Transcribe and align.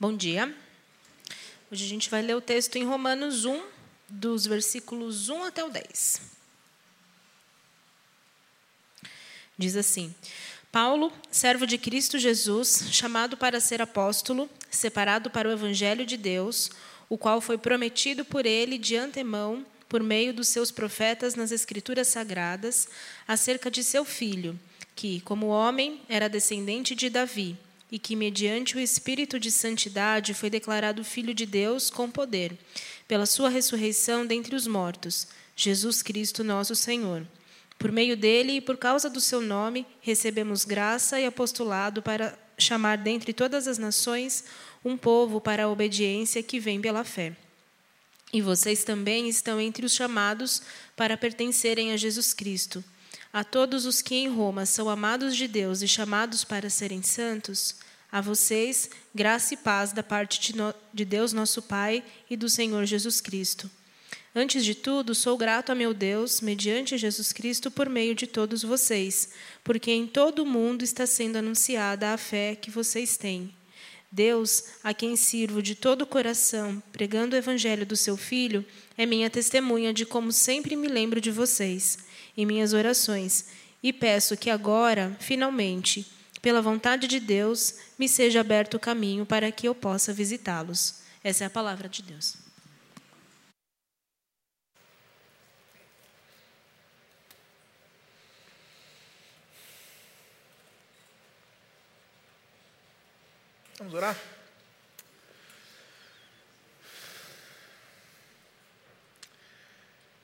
Bom 0.00 0.16
dia. 0.16 0.54
Hoje 1.72 1.84
a 1.84 1.88
gente 1.88 2.08
vai 2.08 2.22
ler 2.22 2.36
o 2.36 2.40
texto 2.40 2.76
em 2.76 2.84
Romanos 2.84 3.44
1, 3.44 3.60
dos 4.08 4.46
versículos 4.46 5.28
1 5.28 5.42
até 5.42 5.64
o 5.64 5.70
10. 5.70 6.20
Diz 9.58 9.74
assim: 9.74 10.14
Paulo, 10.70 11.12
servo 11.32 11.66
de 11.66 11.76
Cristo 11.76 12.16
Jesus, 12.16 12.84
chamado 12.92 13.36
para 13.36 13.58
ser 13.58 13.82
apóstolo, 13.82 14.48
separado 14.70 15.30
para 15.30 15.48
o 15.48 15.52
evangelho 15.52 16.06
de 16.06 16.16
Deus, 16.16 16.70
o 17.08 17.18
qual 17.18 17.40
foi 17.40 17.58
prometido 17.58 18.24
por 18.24 18.46
ele 18.46 18.78
de 18.78 18.96
antemão, 18.96 19.66
por 19.88 20.00
meio 20.00 20.32
dos 20.32 20.46
seus 20.46 20.70
profetas 20.70 21.34
nas 21.34 21.50
Escrituras 21.50 22.06
sagradas, 22.06 22.88
acerca 23.26 23.68
de 23.68 23.82
seu 23.82 24.04
filho, 24.04 24.56
que, 24.94 25.20
como 25.22 25.48
homem, 25.48 26.00
era 26.08 26.28
descendente 26.28 26.94
de 26.94 27.10
Davi 27.10 27.58
e 27.90 27.98
que, 27.98 28.14
mediante 28.14 28.76
o 28.76 28.80
Espírito 28.80 29.38
de 29.38 29.50
Santidade, 29.50 30.34
foi 30.34 30.50
declarado 30.50 31.04
Filho 31.04 31.32
de 31.32 31.46
Deus 31.46 31.90
com 31.90 32.10
poder, 32.10 32.56
pela 33.06 33.26
sua 33.26 33.48
ressurreição 33.48 34.26
dentre 34.26 34.54
os 34.54 34.66
mortos, 34.66 35.28
Jesus 35.56 36.02
Cristo, 36.02 36.44
nosso 36.44 36.74
Senhor. 36.74 37.26
Por 37.78 37.92
meio 37.92 38.16
dele 38.16 38.54
e 38.54 38.60
por 38.60 38.76
causa 38.76 39.08
do 39.08 39.20
seu 39.20 39.40
nome, 39.40 39.86
recebemos 40.00 40.64
graça 40.64 41.20
e 41.20 41.26
apostolado 41.26 42.02
para 42.02 42.36
chamar 42.58 42.98
dentre 42.98 43.32
todas 43.32 43.68
as 43.68 43.78
nações 43.78 44.44
um 44.84 44.96
povo 44.96 45.40
para 45.40 45.64
a 45.64 45.68
obediência 45.68 46.42
que 46.42 46.58
vem 46.58 46.80
pela 46.80 47.04
fé. 47.04 47.36
E 48.32 48.42
vocês 48.42 48.84
também 48.84 49.28
estão 49.28 49.60
entre 49.60 49.86
os 49.86 49.94
chamados 49.94 50.60
para 50.94 51.16
pertencerem 51.16 51.92
a 51.92 51.96
Jesus 51.96 52.34
Cristo. 52.34 52.84
A 53.32 53.44
todos 53.44 53.84
os 53.84 54.00
que 54.00 54.14
em 54.14 54.28
Roma 54.28 54.64
são 54.64 54.88
amados 54.88 55.36
de 55.36 55.46
Deus 55.46 55.82
e 55.82 55.88
chamados 55.88 56.44
para 56.44 56.70
serem 56.70 57.02
santos, 57.02 57.76
a 58.10 58.22
vocês, 58.22 58.88
graça 59.14 59.52
e 59.52 59.56
paz 59.56 59.92
da 59.92 60.02
parte 60.02 60.40
de, 60.40 60.56
no, 60.56 60.74
de 60.94 61.04
Deus 61.04 61.34
nosso 61.34 61.60
Pai 61.60 62.02
e 62.30 62.36
do 62.36 62.48
Senhor 62.48 62.86
Jesus 62.86 63.20
Cristo. 63.20 63.70
Antes 64.34 64.64
de 64.64 64.74
tudo, 64.74 65.14
sou 65.14 65.36
grato 65.36 65.70
a 65.70 65.74
meu 65.74 65.92
Deus, 65.92 66.40
mediante 66.40 66.96
Jesus 66.96 67.30
Cristo, 67.30 67.70
por 67.70 67.88
meio 67.88 68.14
de 68.14 68.26
todos 68.26 68.62
vocês, 68.62 69.30
porque 69.62 69.90
em 69.90 70.06
todo 70.06 70.42
o 70.42 70.46
mundo 70.46 70.82
está 70.82 71.06
sendo 71.06 71.36
anunciada 71.36 72.14
a 72.14 72.16
fé 72.16 72.56
que 72.56 72.70
vocês 72.70 73.18
têm. 73.18 73.54
Deus, 74.10 74.64
a 74.82 74.94
quem 74.94 75.16
sirvo 75.16 75.60
de 75.60 75.74
todo 75.74 76.02
o 76.02 76.06
coração, 76.06 76.82
pregando 76.92 77.36
o 77.36 77.38
evangelho 77.38 77.84
do 77.84 77.96
seu 77.96 78.16
Filho, 78.16 78.64
é 78.96 79.04
minha 79.04 79.28
testemunha 79.28 79.92
de 79.92 80.06
como 80.06 80.32
sempre 80.32 80.74
me 80.76 80.88
lembro 80.88 81.20
de 81.20 81.30
vocês 81.30 82.07
em 82.38 82.46
minhas 82.46 82.72
orações 82.72 83.46
e 83.82 83.92
peço 83.92 84.36
que 84.36 84.48
agora, 84.48 85.16
finalmente, 85.18 86.06
pela 86.40 86.62
vontade 86.62 87.08
de 87.08 87.18
Deus, 87.18 87.74
me 87.98 88.08
seja 88.08 88.40
aberto 88.40 88.74
o 88.74 88.80
caminho 88.80 89.26
para 89.26 89.50
que 89.50 89.66
eu 89.66 89.74
possa 89.74 90.12
visitá-los. 90.12 91.00
Essa 91.22 91.42
é 91.42 91.46
a 91.48 91.50
palavra 91.50 91.88
de 91.88 92.00
Deus. 92.00 92.36
Vamos 103.78 103.94
orar? 103.94 104.37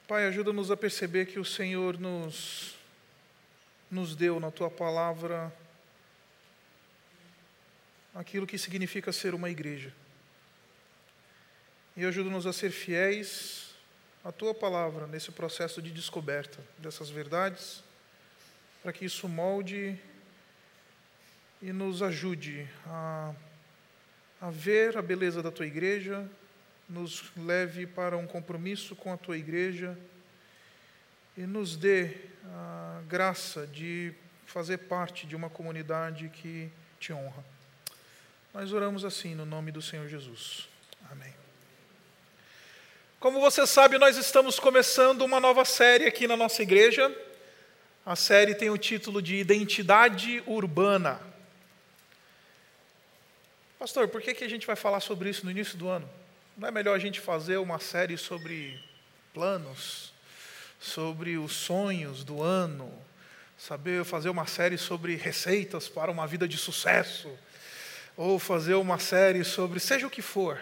Pai, 0.07 0.27
ajuda-nos 0.27 0.71
a 0.71 0.77
perceber 0.77 1.25
que 1.25 1.39
o 1.39 1.45
Senhor 1.47 1.99
nos, 1.99 2.75
nos 3.91 4.15
deu 4.15 4.39
na 4.39 4.51
tua 4.51 4.71
palavra 4.71 5.51
aquilo 8.15 8.47
que 8.47 8.59
significa 8.59 9.11
ser 9.13 9.35
uma 9.35 9.49
igreja. 9.49 9.91
E 11.97 12.05
ajuda-nos 12.05 12.47
a 12.47 12.53
ser 12.53 12.71
fiéis 12.71 13.75
à 14.23 14.31
tua 14.31 14.53
palavra 14.53 15.07
nesse 15.07 15.33
processo 15.33 15.81
de 15.81 15.91
descoberta 15.91 16.63
dessas 16.77 17.09
verdades, 17.09 17.83
para 18.83 18.93
que 18.93 19.07
isso 19.07 19.27
molde 19.27 19.99
e 21.63 21.73
nos 21.73 22.03
ajude 22.03 22.69
a, 22.85 23.35
a 24.39 24.51
ver 24.51 24.99
a 24.99 25.03
beleza 25.03 25.43
da 25.43 25.51
tua 25.51 25.67
igreja, 25.67 26.29
nos 26.89 27.25
leve 27.37 27.87
para 27.87 28.17
um 28.17 28.27
compromisso 28.27 28.95
com 28.95 29.13
a 29.13 29.17
tua 29.17 29.37
igreja 29.37 29.99
e 31.37 31.43
nos 31.43 31.77
dê 31.77 32.17
a 32.45 33.01
graça 33.09 33.67
de 33.67 34.13
fazer 34.47 34.79
parte 34.79 35.27
de 35.27 35.35
uma 35.35 35.51
comunidade 35.51 36.29
que 36.29 36.71
te 37.01 37.13
honra. 37.13 37.45
Nós 38.53 38.73
oramos 38.73 39.05
assim 39.05 39.35
no 39.35 39.45
nome 39.45 39.73
do 39.73 39.83
Senhor 39.83 40.07
Jesus. 40.09 40.69
Amém. 41.11 41.35
Como 43.19 43.41
você 43.41 43.67
sabe, 43.67 43.99
nós 43.99 44.17
estamos 44.17 44.61
começando 44.61 45.23
uma 45.23 45.41
nova 45.41 45.65
série 45.65 46.07
aqui 46.07 46.29
na 46.29 46.37
nossa 46.37 46.63
igreja. 46.63 47.13
A 48.07 48.15
série 48.15 48.55
tem 48.55 48.71
o 48.71 48.79
título 48.79 49.23
de 49.23 49.37
Identidade 49.37 50.43
Urbana. 50.47 51.21
Pastor, 53.79 54.09
por 54.09 54.21
que, 54.23 54.35
que 54.35 54.45
a 54.45 54.49
gente 54.49 54.67
vai 54.67 54.77
falar 54.77 55.01
sobre 55.01 55.31
isso 55.31 55.45
no 55.45 55.51
início 55.51 55.77
do 55.77 55.89
ano? 55.89 56.09
Não 56.57 56.69
é 56.69 56.71
melhor 56.71 56.95
a 56.95 56.99
gente 56.99 57.21
fazer 57.21 57.57
uma 57.59 57.79
série 57.79 58.17
sobre 58.17 58.83
planos, 59.33 60.13
sobre 60.79 61.37
os 61.37 61.53
sonhos 61.53 62.25
do 62.25 62.43
ano, 62.43 62.93
saber 63.59 64.05
fazer 64.05 64.29
uma 64.29 64.47
série 64.47 64.79
sobre 64.79 65.17
receitas 65.17 65.89
para 65.89 66.11
uma 66.11 66.27
vida 66.27 66.47
de 66.47 66.57
sucesso? 66.57 67.31
ou 68.17 68.39
fazer 68.39 68.75
uma 68.75 68.99
série 68.99 69.45
sobre 69.45 69.81
seja 69.81 70.07
o 70.07 70.11
que 70.11 70.23
for. 70.23 70.61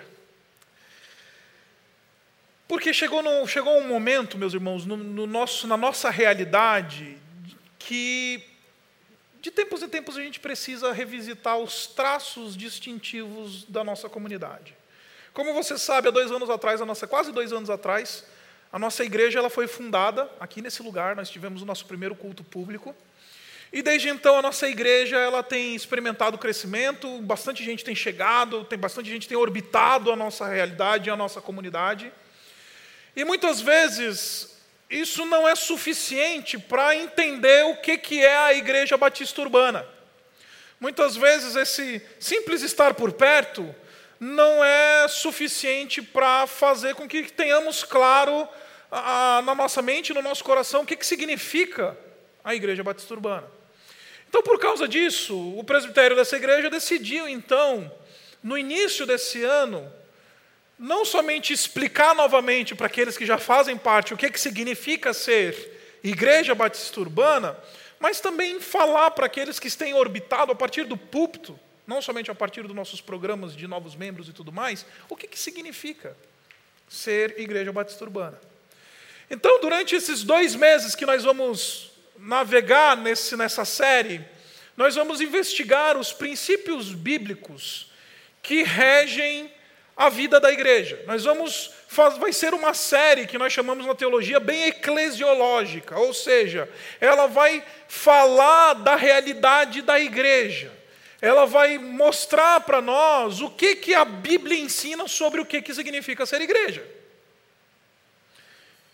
Porque 2.66 2.94
chegou, 2.94 3.22
no, 3.22 3.46
chegou 3.46 3.76
um 3.78 3.86
momento, 3.86 4.38
meus 4.38 4.54
irmãos, 4.54 4.86
no, 4.86 4.96
no 4.96 5.26
nosso, 5.26 5.66
na 5.66 5.76
nossa 5.76 6.08
realidade, 6.08 7.18
que 7.78 8.42
de 9.40 9.50
tempos 9.50 9.82
em 9.82 9.88
tempos 9.88 10.16
a 10.16 10.22
gente 10.22 10.40
precisa 10.40 10.92
revisitar 10.92 11.58
os 11.58 11.86
traços 11.86 12.56
distintivos 12.56 13.64
da 13.64 13.84
nossa 13.84 14.08
comunidade. 14.08 14.74
Como 15.32 15.54
você 15.54 15.78
sabe, 15.78 16.08
há 16.08 16.10
dois 16.10 16.30
anos 16.30 16.50
atrás, 16.50 16.80
a 16.80 16.84
nossa, 16.84 17.06
quase 17.06 17.32
dois 17.32 17.52
anos 17.52 17.70
atrás, 17.70 18.24
a 18.70 18.78
nossa 18.78 19.02
igreja 19.02 19.38
ela 19.38 19.48
foi 19.48 19.66
fundada 19.66 20.30
aqui 20.38 20.60
nesse 20.60 20.82
lugar. 20.82 21.16
Nós 21.16 21.30
tivemos 21.30 21.62
o 21.62 21.64
nosso 21.64 21.86
primeiro 21.86 22.14
culto 22.14 22.44
público. 22.44 22.94
E 23.72 23.80
desde 23.80 24.10
então 24.10 24.38
a 24.38 24.42
nossa 24.42 24.68
igreja 24.68 25.16
ela 25.16 25.42
tem 25.42 25.74
experimentado 25.74 26.36
crescimento, 26.36 27.22
bastante 27.22 27.64
gente 27.64 27.82
tem 27.82 27.94
chegado, 27.94 28.64
tem 28.64 28.78
bastante 28.78 29.08
gente 29.08 29.26
tem 29.26 29.36
orbitado 29.36 30.12
a 30.12 30.16
nossa 30.16 30.46
realidade, 30.46 31.08
a 31.08 31.16
nossa 31.16 31.40
comunidade. 31.40 32.12
E 33.16 33.24
muitas 33.24 33.62
vezes 33.62 34.60
isso 34.90 35.24
não 35.24 35.48
é 35.48 35.54
suficiente 35.54 36.58
para 36.58 36.94
entender 36.94 37.64
o 37.64 37.76
que, 37.76 37.96
que 37.96 38.22
é 38.22 38.36
a 38.36 38.52
igreja 38.52 38.98
batista 38.98 39.40
urbana. 39.40 39.86
Muitas 40.78 41.16
vezes 41.16 41.56
esse 41.56 42.02
simples 42.20 42.60
estar 42.60 42.92
por 42.92 43.12
perto 43.12 43.74
não 44.22 44.62
é 44.62 45.08
suficiente 45.08 46.00
para 46.00 46.46
fazer 46.46 46.94
com 46.94 47.08
que 47.08 47.24
tenhamos 47.24 47.82
claro 47.82 48.48
a, 48.88 49.38
a, 49.38 49.42
na 49.42 49.52
nossa 49.52 49.82
mente, 49.82 50.14
no 50.14 50.22
nosso 50.22 50.44
coração, 50.44 50.82
o 50.82 50.86
que, 50.86 50.94
que 50.94 51.04
significa 51.04 51.98
a 52.44 52.54
igreja 52.54 52.84
batista 52.84 53.12
urbana. 53.14 53.48
Então, 54.28 54.40
por 54.40 54.60
causa 54.60 54.86
disso, 54.86 55.36
o 55.58 55.64
presbitério 55.64 56.14
dessa 56.14 56.36
igreja 56.36 56.70
decidiu, 56.70 57.28
então, 57.28 57.90
no 58.40 58.56
início 58.56 59.04
desse 59.04 59.42
ano, 59.42 59.92
não 60.78 61.04
somente 61.04 61.52
explicar 61.52 62.14
novamente 62.14 62.76
para 62.76 62.86
aqueles 62.86 63.18
que 63.18 63.26
já 63.26 63.38
fazem 63.38 63.76
parte 63.76 64.14
o 64.14 64.16
que, 64.16 64.30
que 64.30 64.40
significa 64.40 65.12
ser 65.12 65.98
igreja 66.04 66.54
batista 66.54 67.00
urbana, 67.00 67.58
mas 67.98 68.20
também 68.20 68.60
falar 68.60 69.10
para 69.10 69.26
aqueles 69.26 69.58
que 69.58 69.68
têm 69.76 69.94
orbitado 69.94 70.52
a 70.52 70.54
partir 70.54 70.84
do 70.84 70.96
púlpito, 70.96 71.58
não 71.86 72.00
somente 72.00 72.30
a 72.30 72.34
partir 72.34 72.62
dos 72.62 72.74
nossos 72.74 73.00
programas 73.00 73.56
de 73.56 73.66
novos 73.66 73.94
membros 73.96 74.28
e 74.28 74.32
tudo 74.32 74.52
mais, 74.52 74.86
o 75.08 75.16
que, 75.16 75.26
que 75.26 75.38
significa 75.38 76.16
ser 76.88 77.38
igreja 77.38 77.72
batista 77.72 78.04
urbana. 78.04 78.40
Então, 79.30 79.60
durante 79.60 79.94
esses 79.94 80.22
dois 80.22 80.54
meses 80.54 80.94
que 80.94 81.06
nós 81.06 81.24
vamos 81.24 81.90
navegar 82.18 82.96
nesse, 82.96 83.36
nessa 83.36 83.64
série, 83.64 84.24
nós 84.76 84.94
vamos 84.94 85.20
investigar 85.20 85.96
os 85.96 86.12
princípios 86.12 86.92
bíblicos 86.92 87.90
que 88.42 88.62
regem 88.62 89.50
a 89.96 90.08
vida 90.08 90.40
da 90.40 90.52
igreja. 90.52 91.02
Nós 91.06 91.24
vamos 91.24 91.70
vai 92.18 92.32
ser 92.32 92.54
uma 92.54 92.72
série 92.72 93.26
que 93.26 93.36
nós 93.36 93.52
chamamos 93.52 93.86
na 93.86 93.94
teologia 93.94 94.40
bem 94.40 94.68
eclesiológica, 94.68 95.98
ou 95.98 96.14
seja, 96.14 96.68
ela 96.98 97.26
vai 97.26 97.62
falar 97.86 98.74
da 98.74 98.96
realidade 98.96 99.82
da 99.82 100.00
igreja. 100.00 100.72
Ela 101.22 101.46
vai 101.46 101.78
mostrar 101.78 102.60
para 102.62 102.82
nós 102.82 103.40
o 103.40 103.48
que, 103.48 103.76
que 103.76 103.94
a 103.94 104.04
Bíblia 104.04 104.58
ensina 104.58 105.06
sobre 105.06 105.40
o 105.40 105.46
que, 105.46 105.62
que 105.62 105.72
significa 105.72 106.26
ser 106.26 106.40
igreja. 106.40 106.84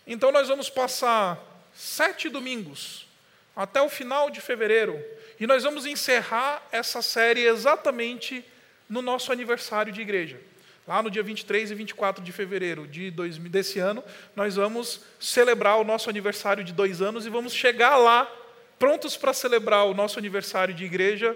Então 0.05 0.31
nós 0.31 0.47
vamos 0.47 0.69
passar 0.69 1.39
sete 1.73 2.29
domingos 2.29 3.07
até 3.55 3.81
o 3.81 3.89
final 3.89 4.29
de 4.29 4.41
fevereiro. 4.41 5.03
E 5.39 5.47
nós 5.47 5.63
vamos 5.63 5.87
encerrar 5.87 6.61
essa 6.71 7.01
série 7.01 7.47
exatamente 7.47 8.45
no 8.87 9.01
nosso 9.01 9.31
aniversário 9.31 9.91
de 9.91 10.01
igreja. 10.01 10.39
Lá 10.87 11.01
no 11.01 11.09
dia 11.09 11.23
23 11.23 11.71
e 11.71 11.75
24 11.75 12.23
de 12.23 12.31
fevereiro 12.31 12.87
de 12.87 13.09
dois, 13.09 13.37
desse 13.37 13.79
ano, 13.79 14.03
nós 14.35 14.55
vamos 14.55 15.01
celebrar 15.19 15.77
o 15.77 15.83
nosso 15.83 16.09
aniversário 16.09 16.63
de 16.63 16.73
dois 16.73 17.01
anos 17.01 17.25
e 17.25 17.29
vamos 17.29 17.53
chegar 17.53 17.97
lá, 17.97 18.31
prontos 18.77 19.17
para 19.17 19.33
celebrar 19.33 19.85
o 19.85 19.93
nosso 19.93 20.19
aniversário 20.19 20.73
de 20.73 20.85
igreja, 20.85 21.35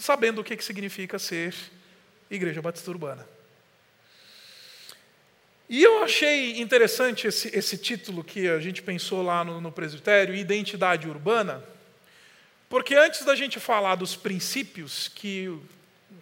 sabendo 0.00 0.40
o 0.40 0.44
que, 0.44 0.60
significa 0.62 1.18
ser 1.18 1.54
Igreja 2.30 2.62
Batista 2.62 2.90
Urbana. 2.90 3.26
E 5.68 5.82
eu 5.82 6.02
achei 6.02 6.60
interessante 6.60 7.26
esse, 7.26 7.56
esse 7.56 7.78
título 7.78 8.24
que 8.24 8.48
a 8.48 8.58
gente 8.58 8.82
pensou 8.82 9.22
lá 9.22 9.44
no, 9.44 9.60
no 9.60 9.70
presbitério, 9.70 10.34
Identidade 10.34 11.08
Urbana, 11.08 11.62
porque 12.68 12.94
antes 12.94 13.24
da 13.24 13.36
gente 13.36 13.60
falar 13.60 13.94
dos 13.94 14.16
princípios 14.16 15.08
que 15.08 15.56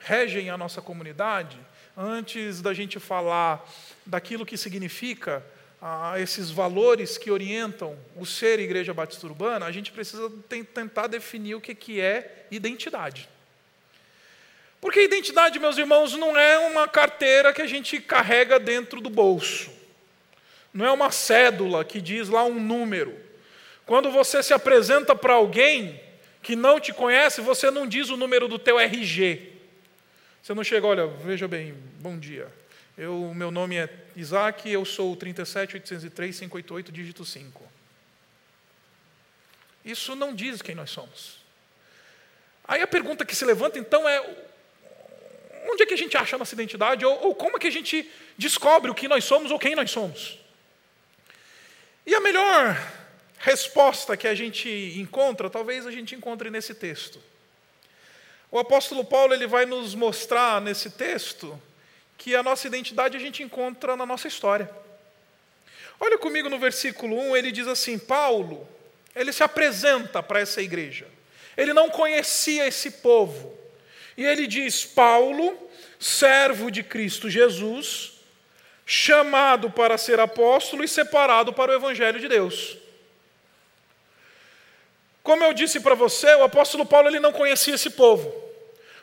regem 0.01 0.51
a 0.51 0.59
nossa 0.59 0.83
comunidade, 0.83 1.59
antes 1.97 2.61
da 2.61 2.75
gente 2.75 2.99
falar 2.99 3.67
daquilo 4.05 4.45
que 4.45 4.57
significa 4.57 5.45
ah, 5.81 6.15
esses 6.19 6.51
valores 6.51 7.17
que 7.17 7.31
orientam 7.31 7.97
o 8.17 8.27
ser 8.27 8.59
Igreja 8.59 8.93
Batista 8.93 9.27
Urbana, 9.27 9.67
a 9.67 9.73
gente 9.73 9.93
precisa 9.93 10.31
tentar 10.49 11.07
definir 11.07 11.55
o 11.55 11.61
que, 11.61 11.75
que 11.75 12.01
é 12.01 12.47
identidade. 12.51 13.29
Porque 14.81 15.03
identidade, 15.03 15.59
meus 15.59 15.77
irmãos, 15.77 16.13
não 16.15 16.39
é 16.39 16.59
uma 16.59 16.87
carteira 16.87 17.53
que 17.53 17.63
a 17.63 17.67
gente 17.67 18.01
carrega 18.01 18.59
dentro 18.59 19.01
do 19.01 19.11
bolso. 19.11 19.71
Não 20.73 20.87
é 20.87 20.91
uma 20.91 21.11
cédula 21.11 21.85
que 21.85 22.01
diz 22.01 22.29
lá 22.29 22.45
um 22.45 22.61
número. 22.61 23.19
Quando 23.85 24.11
você 24.11 24.43
se 24.43 24.53
apresenta 24.53 25.17
para 25.17 25.35
alguém 25.35 26.01
que 26.43 26.55
não 26.55 26.79
te 26.79 26.93
conhece, 26.93 27.41
você 27.41 27.71
não 27.71 27.87
diz 27.87 28.11
o 28.11 28.17
número 28.17 28.47
do 28.47 28.59
teu 28.59 28.79
RG. 28.79 29.53
Você 30.43 30.55
não 30.55 30.63
chega, 30.63 30.87
olha, 30.87 31.07
veja 31.07 31.49
bem, 31.49 31.75
bom 32.01 32.19
dia. 32.19 32.47
Eu, 32.97 33.33
meu 33.35 33.51
nome 33.51 33.77
é 33.77 33.89
Isaac, 34.17 34.71
eu 34.71 34.85
sou 34.85 35.13
o 35.13 35.17
37803 35.17 36.85
dígito 36.93 37.25
5. 37.25 37.63
Isso 39.85 40.15
não 40.15 40.35
diz 40.35 40.61
quem 40.61 40.75
nós 40.75 40.91
somos. 40.91 41.39
Aí 42.65 42.83
a 42.83 42.87
pergunta 42.87 43.25
que 43.25 43.35
se 43.35 43.45
levanta 43.45 43.79
então 43.79 44.09
é: 44.09 44.23
onde 45.67 45.83
é 45.83 45.87
que 45.87 45.95
a 45.95 45.99
gente 45.99 46.17
acha 46.17 46.37
a 46.37 46.39
nossa 46.39 46.55
identidade? 46.55 47.05
Ou, 47.05 47.27
ou 47.27 47.35
como 47.35 47.57
é 47.57 47.61
que 47.61 47.67
a 47.67 47.73
gente 47.73 48.11
descobre 48.37 48.91
o 48.91 48.95
que 48.95 49.09
nós 49.09 49.25
somos 49.25 49.51
ou 49.51 49.59
quem 49.59 49.75
nós 49.75 49.91
somos? 49.91 50.39
E 52.07 52.15
a 52.15 52.21
melhor 52.21 52.77
resposta 53.39 54.17
que 54.17 54.27
a 54.27 54.35
gente 54.35 54.69
encontra, 54.97 55.51
talvez 55.51 55.87
a 55.87 55.91
gente 55.91 56.15
encontre 56.15 56.51
nesse 56.51 56.75
texto. 56.75 57.23
O 58.51 58.59
apóstolo 58.59 59.05
Paulo 59.05 59.35
ele 59.35 59.47
vai 59.47 59.67
nos 59.67 59.95
mostrar 59.95 60.61
nesse 60.61 60.91
texto 60.91 61.61
que 62.17 62.35
a 62.35 62.43
nossa 62.43 62.67
identidade 62.67 63.17
a 63.17 63.21
gente 63.21 63.43
encontra 63.43 63.97
na 63.97 64.07
nossa 64.07 64.27
história. 64.27 64.71
Olha 66.01 66.17
comigo 66.17 66.49
no 66.49 66.59
versículo 66.59 67.17
1, 67.17 67.37
ele 67.37 67.53
diz 67.53 67.67
assim: 67.67 67.99
Paulo, 67.99 68.67
ele 69.15 69.33
se 69.33 69.43
apresenta 69.43 70.23
para 70.23 70.41
essa 70.41 70.63
igreja. 70.63 71.07
Ele 71.57 71.73
não 71.73 71.91
conhecia 71.91 72.67
esse 72.67 72.91
povo. 72.91 73.58
E 74.19 74.27
ele 74.27 74.49
diz: 74.49 74.85
Paulo, 74.85 75.57
servo 75.97 76.73
de 76.73 76.83
Cristo 76.83 77.31
Jesus, 77.31 78.15
chamado 78.85 79.71
para 79.71 79.97
ser 79.97 80.19
apóstolo 80.19 80.83
e 80.83 80.89
separado 80.89 81.53
para 81.53 81.71
o 81.71 81.75
evangelho 81.75 82.19
de 82.19 82.27
Deus. 82.27 82.77
Como 85.23 85.45
eu 85.45 85.53
disse 85.53 85.79
para 85.79 85.95
você, 85.95 86.35
o 86.35 86.43
apóstolo 86.43 86.85
Paulo 86.85 87.09
ele 87.09 87.21
não 87.21 87.33
conhecia 87.33 87.77
esse 87.77 87.91
povo. 87.91 88.35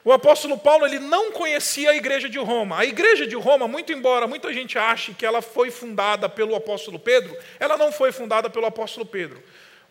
O 0.03 0.11
apóstolo 0.11 0.57
Paulo 0.57 0.85
ele 0.85 0.99
não 0.99 1.31
conhecia 1.31 1.91
a 1.91 1.95
igreja 1.95 2.27
de 2.27 2.37
Roma. 2.37 2.79
A 2.79 2.85
igreja 2.85 3.25
de 3.25 3.35
Roma, 3.35 3.69
muito 3.69 3.93
embora 3.93 4.27
muita 4.27 4.51
gente 4.51 4.77
ache 4.77 5.13
que 5.13 5.25
ela 5.25 5.41
foi 5.41 5.71
fundada 5.71 6.27
pelo 6.27 6.55
apóstolo 6.55 6.99
Pedro, 6.99 7.37
ela 7.57 7.77
não 7.77 7.89
foi 7.89 8.11
fundada 8.11 8.49
pelo 8.49 8.65
apóstolo 8.65 9.05
Pedro. 9.05 9.41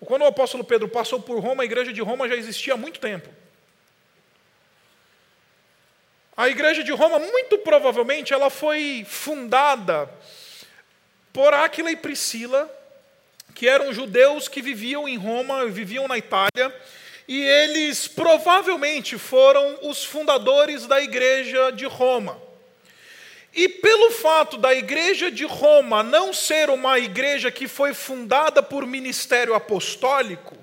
Quando 0.00 0.22
o 0.22 0.26
apóstolo 0.26 0.64
Pedro 0.64 0.86
passou 0.86 1.18
por 1.18 1.40
Roma, 1.40 1.62
a 1.62 1.66
igreja 1.66 1.94
de 1.94 2.02
Roma 2.02 2.28
já 2.28 2.36
existia 2.36 2.74
há 2.74 2.76
muito 2.76 3.00
tempo. 3.00 3.30
A 6.36 6.48
igreja 6.48 6.82
de 6.82 6.90
Roma, 6.90 7.20
muito 7.20 7.58
provavelmente, 7.58 8.34
ela 8.34 8.50
foi 8.50 9.06
fundada 9.08 10.10
por 11.32 11.54
Áquila 11.54 11.92
e 11.92 11.96
Priscila, 11.96 12.68
que 13.54 13.68
eram 13.68 13.92
judeus 13.92 14.48
que 14.48 14.60
viviam 14.60 15.08
em 15.08 15.16
Roma, 15.16 15.66
viviam 15.66 16.08
na 16.08 16.18
Itália, 16.18 16.74
e 17.28 17.40
eles 17.40 18.08
provavelmente 18.08 19.16
foram 19.16 19.78
os 19.82 20.04
fundadores 20.04 20.86
da 20.86 21.00
igreja 21.00 21.70
de 21.70 21.86
Roma. 21.86 22.42
E 23.54 23.68
pelo 23.68 24.10
fato 24.10 24.56
da 24.56 24.74
igreja 24.74 25.30
de 25.30 25.44
Roma 25.44 26.02
não 26.02 26.32
ser 26.32 26.68
uma 26.68 26.98
igreja 26.98 27.52
que 27.52 27.68
foi 27.68 27.94
fundada 27.94 28.60
por 28.60 28.84
ministério 28.84 29.54
apostólico, 29.54 30.56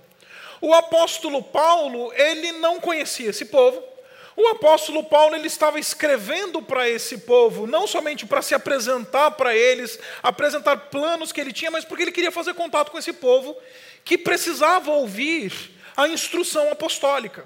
o 0.60 0.74
apóstolo 0.74 1.42
Paulo, 1.42 2.12
ele 2.14 2.52
não 2.54 2.80
conhecia 2.80 3.30
esse 3.30 3.46
povo. 3.46 3.91
O 4.36 4.48
apóstolo 4.48 5.04
Paulo 5.04 5.36
ele 5.36 5.48
estava 5.48 5.80
escrevendo 5.80 6.62
para 6.62 6.90
esse 6.90 7.20
povo, 7.20 7.68
não 7.68 7.86
somente 7.86 8.26
para 8.26 8.42
se 8.42 8.56
apresentar 8.56 9.32
para 9.32 9.56
eles, 9.56 10.00
apresentar 10.24 10.78
planos 10.78 11.32
que 11.32 11.42
ele 11.42 11.52
tinha, 11.52 11.70
mas 11.70 11.84
porque 11.84 12.04
ele 12.04 12.12
queria 12.12 12.32
fazer 12.32 12.54
contato 12.54 12.92
com 12.92 12.98
esse 12.98 13.12
povo 13.14 13.56
que 14.06 14.18
precisava 14.18 14.92
ouvir 14.92 15.54
a 15.98 16.08
instrução 16.08 16.72
apostólica. 16.72 17.46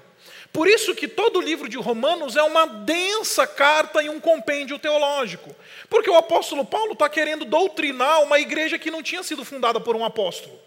Por 0.52 0.68
isso 0.68 0.94
que 0.94 1.06
todo 1.06 1.38
o 1.38 1.42
livro 1.42 1.68
de 1.68 1.76
Romanos 1.76 2.36
é 2.36 2.42
uma 2.42 2.66
densa 2.66 3.46
carta 3.46 4.02
e 4.02 4.08
um 4.08 4.18
compêndio 4.18 4.78
teológico. 4.78 5.54
Porque 5.90 6.08
o 6.08 6.16
apóstolo 6.16 6.64
Paulo 6.64 6.92
está 6.92 7.08
querendo 7.08 7.44
doutrinar 7.44 8.22
uma 8.22 8.38
igreja 8.38 8.78
que 8.78 8.90
não 8.90 9.02
tinha 9.02 9.22
sido 9.22 9.44
fundada 9.44 9.80
por 9.80 9.94
um 9.94 10.04
apóstolo. 10.04 10.58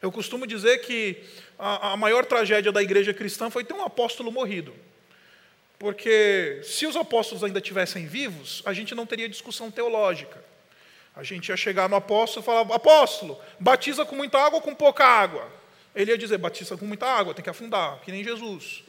Eu 0.00 0.10
costumo 0.10 0.46
dizer 0.46 0.78
que 0.78 1.22
a, 1.58 1.92
a 1.92 1.96
maior 1.96 2.24
tragédia 2.24 2.72
da 2.72 2.82
igreja 2.82 3.12
cristã 3.12 3.50
foi 3.50 3.64
ter 3.64 3.74
um 3.74 3.82
apóstolo 3.82 4.32
morrido. 4.32 4.72
Porque 5.78 6.60
se 6.64 6.86
os 6.86 6.96
apóstolos 6.96 7.44
ainda 7.44 7.60
tivessem 7.60 8.06
vivos, 8.06 8.62
a 8.66 8.72
gente 8.72 8.94
não 8.94 9.06
teria 9.06 9.28
discussão 9.28 9.70
teológica. 9.70 10.42
A 11.14 11.22
gente 11.22 11.48
ia 11.48 11.56
chegar 11.56 11.88
no 11.88 11.96
apóstolo 11.96 12.42
e 12.42 12.46
falar: 12.46 12.74
apóstolo, 12.74 13.40
batiza 13.58 14.04
com 14.04 14.16
muita 14.16 14.38
água 14.38 14.56
ou 14.56 14.62
com 14.62 14.74
pouca 14.74 15.04
água? 15.04 15.48
Ele 15.94 16.10
ia 16.10 16.18
dizer: 16.18 16.38
batiza 16.38 16.76
com 16.76 16.84
muita 16.84 17.06
água, 17.06 17.34
tem 17.34 17.42
que 17.42 17.50
afundar, 17.50 18.00
que 18.00 18.10
nem 18.10 18.24
Jesus. 18.24 18.84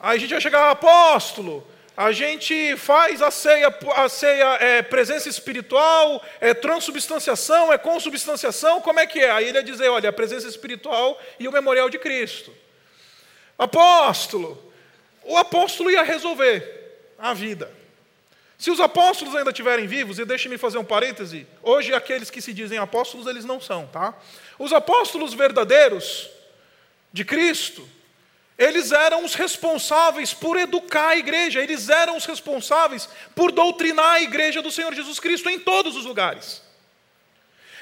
Aí 0.00 0.16
a 0.16 0.20
gente 0.20 0.32
ia 0.32 0.40
chegar: 0.40 0.70
apóstolo, 0.70 1.66
a 1.96 2.10
gente 2.10 2.76
faz 2.76 3.22
a 3.22 3.30
ceia, 3.30 3.68
a 3.96 4.08
ceia 4.08 4.54
é 4.60 4.82
presença 4.82 5.28
espiritual, 5.28 6.24
é 6.40 6.52
transubstanciação, 6.52 7.72
é 7.72 7.78
consubstanciação, 7.78 8.80
como 8.80 8.98
é 8.98 9.06
que 9.06 9.20
é? 9.20 9.30
Aí 9.30 9.48
ele 9.48 9.58
ia 9.58 9.64
dizer: 9.64 9.88
olha, 9.88 10.10
a 10.10 10.12
presença 10.12 10.48
espiritual 10.48 11.20
e 11.38 11.46
o 11.46 11.52
memorial 11.52 11.88
de 11.88 11.98
Cristo. 11.98 12.52
Apóstolo, 13.56 14.63
o 15.24 15.36
apóstolo 15.36 15.90
ia 15.90 16.02
resolver 16.02 17.12
a 17.18 17.32
vida. 17.32 17.70
Se 18.58 18.70
os 18.70 18.80
apóstolos 18.80 19.34
ainda 19.34 19.50
estiverem 19.50 19.86
vivos, 19.86 20.18
e 20.18 20.24
deixe-me 20.24 20.56
fazer 20.56 20.78
um 20.78 20.84
parêntese, 20.84 21.46
hoje 21.62 21.92
aqueles 21.92 22.30
que 22.30 22.40
se 22.40 22.52
dizem 22.52 22.78
apóstolos, 22.78 23.26
eles 23.26 23.44
não 23.44 23.60
são, 23.60 23.86
tá? 23.86 24.14
Os 24.58 24.72
apóstolos 24.72 25.34
verdadeiros 25.34 26.30
de 27.12 27.24
Cristo, 27.24 27.86
eles 28.56 28.92
eram 28.92 29.24
os 29.24 29.34
responsáveis 29.34 30.32
por 30.32 30.56
educar 30.56 31.08
a 31.08 31.16
igreja, 31.16 31.60
eles 31.60 31.88
eram 31.88 32.16
os 32.16 32.24
responsáveis 32.24 33.08
por 33.34 33.50
doutrinar 33.50 34.14
a 34.14 34.22
igreja 34.22 34.62
do 34.62 34.70
Senhor 34.70 34.94
Jesus 34.94 35.18
Cristo 35.18 35.50
em 35.50 35.58
todos 35.58 35.96
os 35.96 36.06
lugares. 36.06 36.62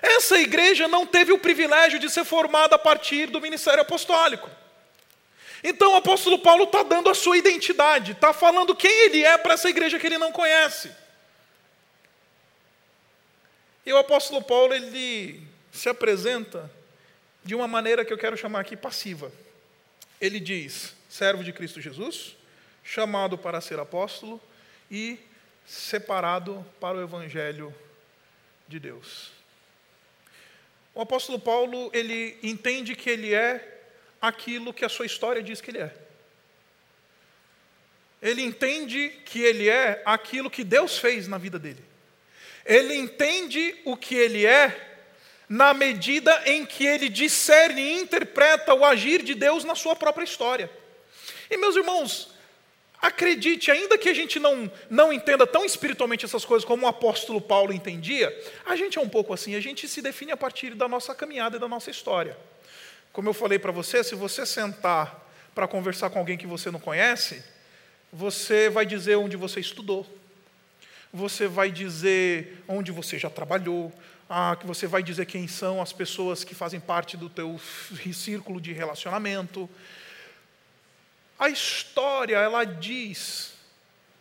Essa 0.01 0.39
igreja 0.39 0.89
não 0.89 1.07
teve 1.07 1.33
o 1.33 1.39
privilégio 1.39 1.99
de 1.99 2.11
ser 2.11 2.25
formada 2.25 2.75
a 2.75 2.79
partir 2.79 3.27
do 3.27 3.41
ministério 3.41 3.83
apostólico. 3.83 4.51
Então 5.63 5.93
o 5.93 5.97
apóstolo 5.97 6.39
Paulo 6.39 6.65
está 6.65 6.83
dando 6.83 7.09
a 7.09 7.15
sua 7.15 7.39
identidade, 7.39 8.13
está 8.13 8.33
falando 8.33 8.75
quem 8.75 8.91
ele 9.07 9.23
é 9.23 9.39
para 9.39 9.55
essa 9.55 9.71
igreja 9.71 9.99
que 9.99 10.07
ele 10.07 10.19
não 10.19 10.33
conhece. 10.33 10.91
E 13.87 13.93
o 13.93 13.99
apóstolo 13.99 14.43
Paulo 14.43 14.75
ele 14.75 15.47
se 15.73 15.89
apresenta 15.89 16.71
de 17.45 17.55
uma 17.55 17.69
maneira 17.69 18.05
que 18.05 18.13
eu 18.13 18.19
quero 18.19 18.37
chamar 18.37 18.61
aqui 18.61 18.77
passiva. 18.77 19.33
Ele 20.21 20.41
diz: 20.41 20.95
servo 21.09 21.43
de 21.45 21.53
Cristo 21.53 21.81
Jesus, 21.81 22.37
chamado 22.83 23.39
para 23.39 23.61
ser 23.61 23.79
apóstolo 23.79 24.41
e 24.91 25.19
separado 25.67 26.65
para 26.81 26.99
o 26.99 27.03
evangelho 27.03 27.75
de 28.69 28.79
Deus. 28.79 29.31
O 30.95 31.01
apóstolo 31.01 31.39
Paulo, 31.39 31.91
ele 31.95 32.39
entende 32.43 32.95
que 32.95 33.09
ele 33.09 33.33
é 33.33 33.72
aquilo 34.23 34.73
que 34.73 34.85
a 34.85 34.89
sua 34.89 35.05
história 35.05 35.43
diz 35.43 35.61
que 35.61 35.73
ele 35.73 35.81
é. 35.81 35.93
Ele 38.23 38.41
entende 38.41 39.09
que 39.27 39.43
ele 39.43 39.69
é 39.69 40.01
aquilo 40.05 40.49
que 40.49 40.63
Deus 40.63 40.97
fez 40.97 41.27
na 41.27 41.37
vida 41.37 41.59
dele. 41.59 41.85
Ele 42.65 42.95
entende 42.95 43.75
o 43.85 43.97
que 43.97 44.15
ele 44.15 44.47
é 44.47 44.91
na 45.49 45.75
medida 45.75 46.41
em 46.47 46.65
que 46.65 46.87
ele 46.87 47.09
discerne 47.09 47.83
e 47.83 48.01
interpreta 48.01 48.73
o 48.73 48.85
agir 48.85 49.25
de 49.25 49.35
Deus 49.35 49.65
na 49.65 49.75
sua 49.75 49.97
própria 49.97 50.25
história. 50.25 50.71
E 51.51 51.57
meus 51.57 51.75
irmãos, 51.75 52.33
Acredite, 53.03 53.69
ainda 53.69 53.99
que 53.99 54.09
a 54.09 54.15
gente 54.15 54.39
não, 54.39 54.71
não 54.89 55.13
entenda 55.13 55.45
tão 55.45 55.65
espiritualmente 55.65 56.25
essas 56.25 56.45
coisas 56.45 56.65
como 56.65 56.87
o 56.87 56.89
apóstolo 56.89 57.41
Paulo 57.41 57.73
entendia, 57.73 58.33
a 58.65 58.77
gente 58.77 58.97
é 58.97 59.01
um 59.01 59.09
pouco 59.09 59.35
assim, 59.35 59.57
a 59.57 59.61
gente 59.61 59.89
se 59.89 60.01
define 60.01 60.31
a 60.31 60.37
partir 60.37 60.77
da 60.77 60.87
nossa 60.87 61.13
caminhada 61.13 61.57
e 61.57 61.59
da 61.59 61.67
nossa 61.67 61.91
história. 61.91 62.39
Como 63.13 63.29
eu 63.29 63.35
falei 63.35 63.59
para 63.59 63.71
você, 63.71 64.03
se 64.03 64.15
você 64.15 64.47
sentar 64.47 65.21
para 65.55 65.69
conversar 65.69 66.09
com 66.11 66.19
alguém 66.19 66.39
que 66.39 66.47
você 66.47 66.71
não 66.71 66.81
conhece, 66.81 67.45
você 68.13 68.71
vai 68.71 68.87
dizer 68.87 69.17
onde 69.17 69.37
você 69.37 69.61
estudou, 69.61 70.07
você 71.13 71.47
vai 71.47 71.71
dizer 71.71 72.63
onde 72.67 72.91
você 72.91 73.19
já 73.19 73.29
trabalhou, 73.29 73.93
ah, 74.29 74.57
que 74.59 74.67
você 74.67 74.87
vai 74.87 75.03
dizer 75.03 75.27
quem 75.27 75.47
são 75.47 75.83
as 75.83 75.93
pessoas 75.93 76.43
que 76.43 76.55
fazem 76.55 76.81
parte 76.81 77.17
do 77.19 77.29
teu 77.29 77.61
círculo 78.15 78.61
de 78.61 78.73
relacionamento, 78.73 79.69
a 81.39 81.49
história, 81.49 82.37
ela 82.37 82.65
diz 82.65 83.55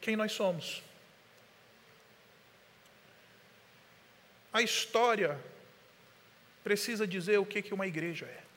quem 0.01 0.15
nós 0.15 0.31
somos. 0.31 0.81
A 4.51 4.61
história 4.61 5.39
precisa 6.63 7.07
dizer 7.07 7.37
o 7.37 7.45
que, 7.45 7.61
que 7.61 7.73
uma 7.73 7.87
igreja 7.87 8.25
é. 8.25 8.50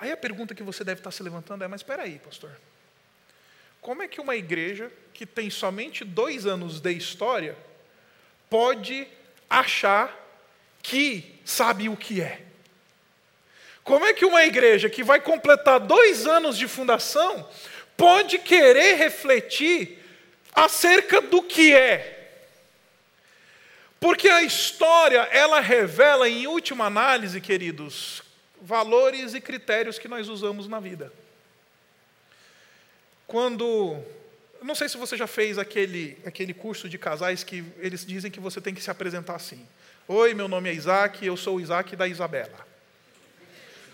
Aí 0.00 0.10
a 0.10 0.16
pergunta 0.16 0.54
que 0.54 0.62
você 0.62 0.82
deve 0.82 1.00
estar 1.00 1.10
se 1.10 1.22
levantando 1.22 1.62
é: 1.62 1.68
mas 1.68 1.82
espera 1.82 2.04
aí, 2.04 2.18
pastor. 2.18 2.50
Como 3.80 4.02
é 4.02 4.08
que 4.08 4.20
uma 4.20 4.34
igreja 4.34 4.90
que 5.12 5.26
tem 5.26 5.50
somente 5.50 6.04
dois 6.04 6.46
anos 6.46 6.80
de 6.80 6.92
história 6.92 7.56
pode 8.48 9.06
achar 9.48 10.16
que 10.82 11.38
sabe 11.44 11.88
o 11.88 11.96
que 11.96 12.20
é? 12.20 12.42
Como 13.84 14.04
é 14.04 14.12
que 14.12 14.24
uma 14.24 14.44
igreja 14.44 14.88
que 14.88 15.02
vai 15.02 15.20
completar 15.20 15.80
dois 15.80 16.26
anos 16.26 16.56
de 16.56 16.68
fundação 16.68 17.48
pode 17.96 18.38
querer 18.38 18.96
refletir 18.96 19.98
acerca 20.54 21.20
do 21.20 21.42
que 21.42 21.74
é? 21.74 22.16
Porque 23.98 24.28
a 24.28 24.42
história, 24.42 25.28
ela 25.30 25.60
revela, 25.60 26.28
em 26.28 26.46
última 26.46 26.86
análise, 26.86 27.38
queridos, 27.40 28.22
valores 28.60 29.34
e 29.34 29.40
critérios 29.40 29.98
que 29.98 30.08
nós 30.08 30.28
usamos 30.28 30.68
na 30.68 30.80
vida. 30.80 31.12
Quando. 33.26 33.96
Não 34.62 34.74
sei 34.74 34.88
se 34.88 34.98
você 34.98 35.16
já 35.16 35.26
fez 35.26 35.58
aquele, 35.58 36.18
aquele 36.24 36.52
curso 36.52 36.88
de 36.88 36.98
casais 36.98 37.42
que 37.42 37.64
eles 37.78 38.04
dizem 38.04 38.30
que 38.30 38.40
você 38.40 38.60
tem 38.60 38.74
que 38.74 38.82
se 38.82 38.90
apresentar 38.90 39.36
assim. 39.36 39.66
Oi, 40.06 40.34
meu 40.34 40.48
nome 40.48 40.68
é 40.68 40.74
Isaac, 40.74 41.24
eu 41.24 41.36
sou 41.36 41.56
o 41.56 41.60
Isaac 41.60 41.96
da 41.96 42.06
Isabela. 42.06 42.66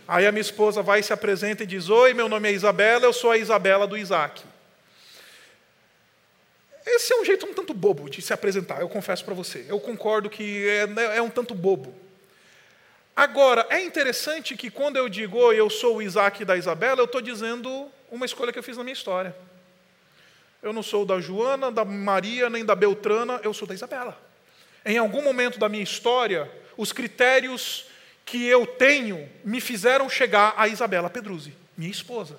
Aí 0.08 0.26
a 0.26 0.32
minha 0.32 0.40
esposa 0.40 0.82
vai 0.82 1.02
se 1.02 1.12
apresenta 1.12 1.62
e 1.62 1.66
diz: 1.66 1.88
Oi, 1.88 2.14
meu 2.14 2.28
nome 2.28 2.48
é 2.48 2.52
Isabela, 2.52 3.04
eu 3.04 3.12
sou 3.12 3.30
a 3.30 3.38
Isabela 3.38 3.86
do 3.86 3.96
Isaac. 3.96 4.42
Esse 6.86 7.12
é 7.12 7.20
um 7.20 7.24
jeito 7.24 7.44
um 7.44 7.52
tanto 7.52 7.74
bobo 7.74 8.08
de 8.08 8.22
se 8.22 8.32
apresentar, 8.32 8.80
eu 8.80 8.88
confesso 8.88 9.24
para 9.24 9.34
você. 9.34 9.66
Eu 9.68 9.80
concordo 9.80 10.30
que 10.30 10.68
é, 10.68 11.16
é, 11.16 11.22
um 11.22 11.28
tanto 11.28 11.52
bobo. 11.52 11.92
Agora, 13.16 13.66
é 13.70 13.80
interessante 13.80 14.54
que 14.54 14.70
quando 14.70 14.98
eu 14.98 15.08
digo 15.08 15.38
oh, 15.38 15.50
eu 15.50 15.70
sou 15.70 15.96
o 15.96 16.02
Isaac 16.02 16.44
da 16.44 16.54
Isabela, 16.54 17.00
eu 17.00 17.06
estou 17.06 17.22
dizendo 17.22 17.90
uma 18.10 18.26
escolha 18.26 18.52
que 18.52 18.58
eu 18.58 18.62
fiz 18.62 18.76
na 18.76 18.84
minha 18.84 18.92
história. 18.92 19.34
Eu 20.62 20.70
não 20.70 20.82
sou 20.82 21.06
da 21.06 21.18
Joana, 21.18 21.72
da 21.72 21.82
Maria, 21.82 22.50
nem 22.50 22.62
da 22.62 22.74
Beltrana, 22.74 23.40
eu 23.42 23.54
sou 23.54 23.66
da 23.66 23.72
Isabela. 23.72 24.20
Em 24.84 24.98
algum 24.98 25.22
momento 25.22 25.58
da 25.58 25.66
minha 25.66 25.82
história, 25.82 26.50
os 26.76 26.92
critérios 26.92 27.86
que 28.26 28.44
eu 28.46 28.66
tenho 28.66 29.26
me 29.42 29.62
fizeram 29.62 30.10
chegar 30.10 30.52
a 30.54 30.68
Isabela 30.68 31.08
Pedruzzi, 31.08 31.54
minha 31.74 31.90
esposa. 31.90 32.38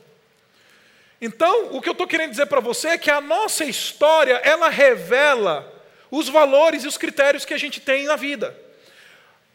Então, 1.20 1.76
o 1.76 1.82
que 1.82 1.90
eu 1.90 1.94
estou 1.94 2.06
querendo 2.06 2.32
dizer 2.32 2.46
para 2.46 2.60
você 2.60 2.90
é 2.90 2.98
que 3.00 3.10
a 3.10 3.20
nossa 3.20 3.66
história, 3.66 4.36
ela 4.44 4.70
revela 4.70 5.74
os 6.12 6.30
valores 6.30 6.84
e 6.84 6.88
os 6.88 6.98
critérios 6.98 7.46
que 7.46 7.54
a 7.54 7.58
gente 7.58 7.82
tem 7.82 8.06
na 8.06 8.16
vida. 8.16 8.67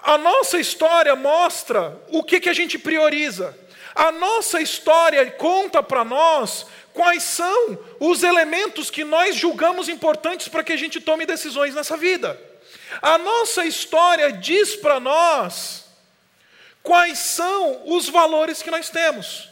A 0.03 0.19
nossa 0.19 0.59
história 0.59 1.15
mostra 1.15 1.97
o 2.09 2.25
que, 2.25 2.41
que 2.41 2.49
a 2.49 2.53
gente 2.53 2.79
prioriza. 2.79 3.57
A 3.95 4.11
nossa 4.11 4.61
história 4.61 5.31
conta 5.33 5.83
para 5.83 6.05
nós 6.05 6.67
quais 6.93 7.23
são 7.23 7.79
os 8.01 8.23
elementos 8.23 8.91
que 8.91 9.05
nós 9.05 9.37
julgamos 9.37 9.89
importantes 9.89 10.49
para 10.49 10.65
que 10.65 10.73
a 10.73 10.77
gente 10.77 11.01
tome 11.01 11.25
decisões 11.25 11.75
nessa 11.75 11.97
vida. 11.97 12.39
A 13.01 13.17
nossa 13.17 13.65
história 13.65 14.33
diz 14.33 14.75
para 14.77 14.99
nós 14.99 15.85
quais 16.83 17.19
são 17.19 17.83
os 17.87 18.09
valores 18.09 18.63
que 18.63 18.71
nós 18.71 18.91
temos. 18.91 19.52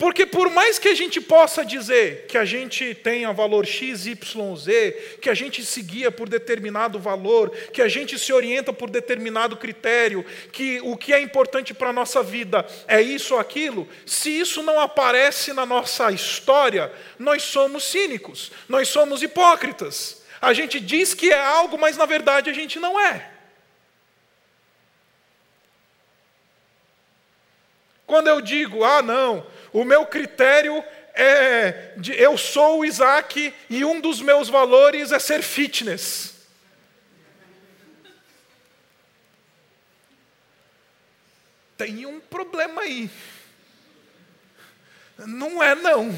Porque 0.00 0.24
por 0.24 0.48
mais 0.48 0.78
que 0.78 0.88
a 0.88 0.94
gente 0.94 1.20
possa 1.20 1.62
dizer 1.62 2.24
que 2.26 2.38
a 2.38 2.44
gente 2.46 2.94
tenha 2.94 3.34
valor 3.34 3.66
X, 3.66 4.06
Y, 4.06 4.56
Z, 4.56 5.18
que 5.20 5.28
a 5.28 5.34
gente 5.34 5.62
se 5.62 5.82
guia 5.82 6.10
por 6.10 6.26
determinado 6.26 6.98
valor, 6.98 7.50
que 7.50 7.82
a 7.82 7.86
gente 7.86 8.18
se 8.18 8.32
orienta 8.32 8.72
por 8.72 8.88
determinado 8.88 9.58
critério, 9.58 10.24
que 10.52 10.80
o 10.84 10.96
que 10.96 11.12
é 11.12 11.20
importante 11.20 11.74
para 11.74 11.90
a 11.90 11.92
nossa 11.92 12.22
vida 12.22 12.66
é 12.88 13.02
isso 13.02 13.34
ou 13.34 13.40
aquilo, 13.40 13.86
se 14.06 14.30
isso 14.30 14.62
não 14.62 14.80
aparece 14.80 15.52
na 15.52 15.66
nossa 15.66 16.10
história, 16.10 16.90
nós 17.18 17.42
somos 17.42 17.84
cínicos, 17.84 18.50
nós 18.70 18.88
somos 18.88 19.22
hipócritas. 19.22 20.22
A 20.40 20.54
gente 20.54 20.80
diz 20.80 21.12
que 21.12 21.30
é 21.30 21.38
algo, 21.38 21.76
mas 21.76 21.98
na 21.98 22.06
verdade 22.06 22.48
a 22.48 22.54
gente 22.54 22.78
não 22.78 22.98
é. 22.98 23.30
Quando 28.06 28.26
eu 28.26 28.40
digo, 28.40 28.82
ah, 28.82 29.02
não, 29.02 29.46
o 29.72 29.84
meu 29.84 30.06
critério 30.06 30.82
é 31.14 31.92
de, 31.96 32.12
eu 32.12 32.36
sou 32.38 32.80
o 32.80 32.84
Isaac 32.84 33.52
e 33.68 33.84
um 33.84 34.00
dos 34.00 34.20
meus 34.20 34.48
valores 34.48 35.12
é 35.12 35.18
ser 35.18 35.42
fitness. 35.42 36.34
Tem 41.76 42.04
um 42.04 42.20
problema 42.20 42.82
aí. 42.82 43.10
Não 45.18 45.62
é 45.62 45.74
não. 45.74 46.14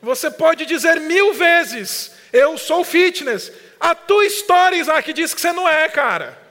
Você 0.00 0.30
pode 0.30 0.66
dizer 0.66 1.00
mil 1.00 1.34
vezes, 1.34 2.12
eu 2.32 2.56
sou 2.58 2.84
fitness. 2.84 3.52
A 3.80 3.94
tua 3.94 4.24
história, 4.26 4.76
Isaac, 4.76 5.12
diz 5.12 5.34
que 5.34 5.40
você 5.40 5.52
não 5.52 5.68
é, 5.68 5.88
cara. 5.88 6.47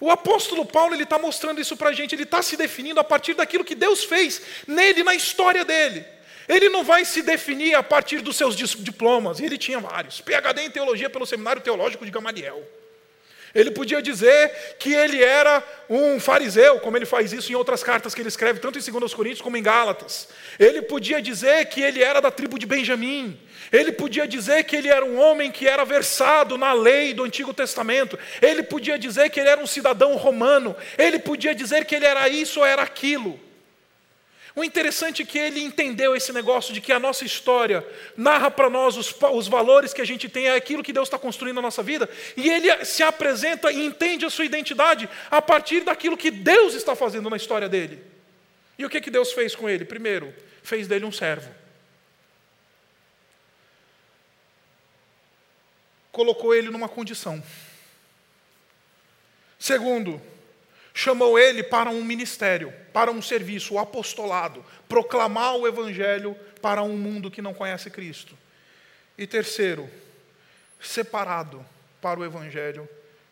O 0.00 0.10
apóstolo 0.10 0.64
Paulo 0.64 0.94
ele 0.94 1.02
está 1.02 1.18
mostrando 1.18 1.60
isso 1.60 1.76
para 1.76 1.90
a 1.90 1.92
gente, 1.92 2.14
ele 2.14 2.22
está 2.22 2.40
se 2.40 2.56
definindo 2.56 2.98
a 2.98 3.04
partir 3.04 3.34
daquilo 3.34 3.64
que 3.64 3.74
Deus 3.74 4.02
fez 4.02 4.40
nele, 4.66 5.02
na 5.02 5.14
história 5.14 5.62
dele. 5.62 6.04
Ele 6.48 6.70
não 6.70 6.82
vai 6.82 7.04
se 7.04 7.22
definir 7.22 7.74
a 7.74 7.82
partir 7.82 8.20
dos 8.20 8.36
seus 8.36 8.56
diplomas, 8.56 9.38
e 9.38 9.44
ele 9.44 9.58
tinha 9.58 9.78
vários. 9.78 10.20
PhD 10.20 10.62
em 10.62 10.70
teologia 10.70 11.10
pelo 11.10 11.26
Seminário 11.26 11.62
Teológico 11.62 12.04
de 12.04 12.10
Gamaliel. 12.10 12.79
Ele 13.54 13.70
podia 13.70 14.00
dizer 14.00 14.76
que 14.78 14.92
ele 14.92 15.22
era 15.22 15.62
um 15.88 16.20
fariseu, 16.20 16.78
como 16.80 16.96
ele 16.96 17.06
faz 17.06 17.32
isso 17.32 17.50
em 17.50 17.54
outras 17.54 17.82
cartas 17.82 18.14
que 18.14 18.20
ele 18.20 18.28
escreve, 18.28 18.60
tanto 18.60 18.78
em 18.78 18.82
2 18.82 19.14
Coríntios 19.14 19.42
como 19.42 19.56
em 19.56 19.62
Gálatas. 19.62 20.28
Ele 20.58 20.82
podia 20.82 21.20
dizer 21.20 21.66
que 21.66 21.80
ele 21.80 22.02
era 22.02 22.20
da 22.20 22.30
tribo 22.30 22.58
de 22.58 22.66
Benjamim. 22.66 23.38
Ele 23.72 23.92
podia 23.92 24.26
dizer 24.26 24.64
que 24.64 24.76
ele 24.76 24.88
era 24.88 25.04
um 25.04 25.18
homem 25.20 25.50
que 25.50 25.66
era 25.66 25.84
versado 25.84 26.56
na 26.56 26.72
lei 26.72 27.12
do 27.12 27.24
Antigo 27.24 27.52
Testamento. 27.52 28.18
Ele 28.40 28.62
podia 28.62 28.98
dizer 28.98 29.30
que 29.30 29.38
ele 29.38 29.48
era 29.48 29.60
um 29.60 29.66
cidadão 29.66 30.16
romano. 30.16 30.76
Ele 30.96 31.18
podia 31.18 31.54
dizer 31.54 31.84
que 31.84 31.94
ele 31.94 32.06
era 32.06 32.28
isso 32.28 32.60
ou 32.60 32.66
era 32.66 32.82
aquilo. 32.82 33.38
O 34.54 34.64
interessante 34.64 35.22
é 35.22 35.24
que 35.24 35.38
ele 35.38 35.60
entendeu 35.60 36.14
esse 36.14 36.32
negócio 36.32 36.74
de 36.74 36.80
que 36.80 36.92
a 36.92 36.98
nossa 36.98 37.24
história 37.24 37.86
narra 38.16 38.50
para 38.50 38.68
nós 38.68 38.96
os, 38.96 39.14
os, 39.32 39.48
valores 39.48 39.92
que 39.94 40.00
a 40.00 40.04
gente 40.04 40.28
tem, 40.28 40.48
é 40.48 40.54
aquilo 40.54 40.82
que 40.82 40.92
Deus 40.92 41.08
está 41.08 41.18
construindo 41.18 41.56
na 41.56 41.62
nossa 41.62 41.82
vida, 41.82 42.08
e 42.36 42.48
ele 42.48 42.84
se 42.84 43.02
apresenta 43.02 43.70
e 43.70 43.84
entende 43.84 44.24
a 44.24 44.30
sua 44.30 44.44
identidade 44.44 45.08
a 45.30 45.40
partir 45.40 45.82
daquilo 45.82 46.16
que 46.16 46.30
Deus 46.30 46.74
está 46.74 46.96
fazendo 46.96 47.30
na 47.30 47.36
história 47.36 47.68
dele. 47.68 48.02
E 48.78 48.84
o 48.84 48.90
que, 48.90 49.00
que 49.00 49.10
Deus 49.10 49.32
fez 49.32 49.54
com 49.54 49.68
ele? 49.68 49.84
Primeiro, 49.84 50.34
fez 50.62 50.88
dele 50.88 51.04
um 51.04 51.12
servo. 51.12 51.60
colocou 56.12 56.54
ele 56.54 56.70
numa 56.70 56.88
condição. 56.88 57.42
Segundo, 59.58 60.20
chamou 60.92 61.38
ele 61.38 61.62
para 61.62 61.90
um 61.90 62.04
ministério, 62.04 62.72
para 62.92 63.10
um 63.10 63.22
serviço, 63.22 63.74
o 63.74 63.78
apostolado, 63.78 64.64
proclamar 64.88 65.56
o 65.56 65.66
evangelho 65.66 66.34
para 66.60 66.82
um 66.82 66.96
mundo 66.96 67.30
que 67.30 67.42
não 67.42 67.54
conhece 67.54 67.90
Cristo. 67.90 68.36
E 69.16 69.26
terceiro, 69.26 69.88
separado 70.80 71.64
para 72.00 72.18
o 72.18 72.24
evangelho 72.24 72.88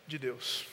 de 0.07 0.19
Deus. 0.19 0.67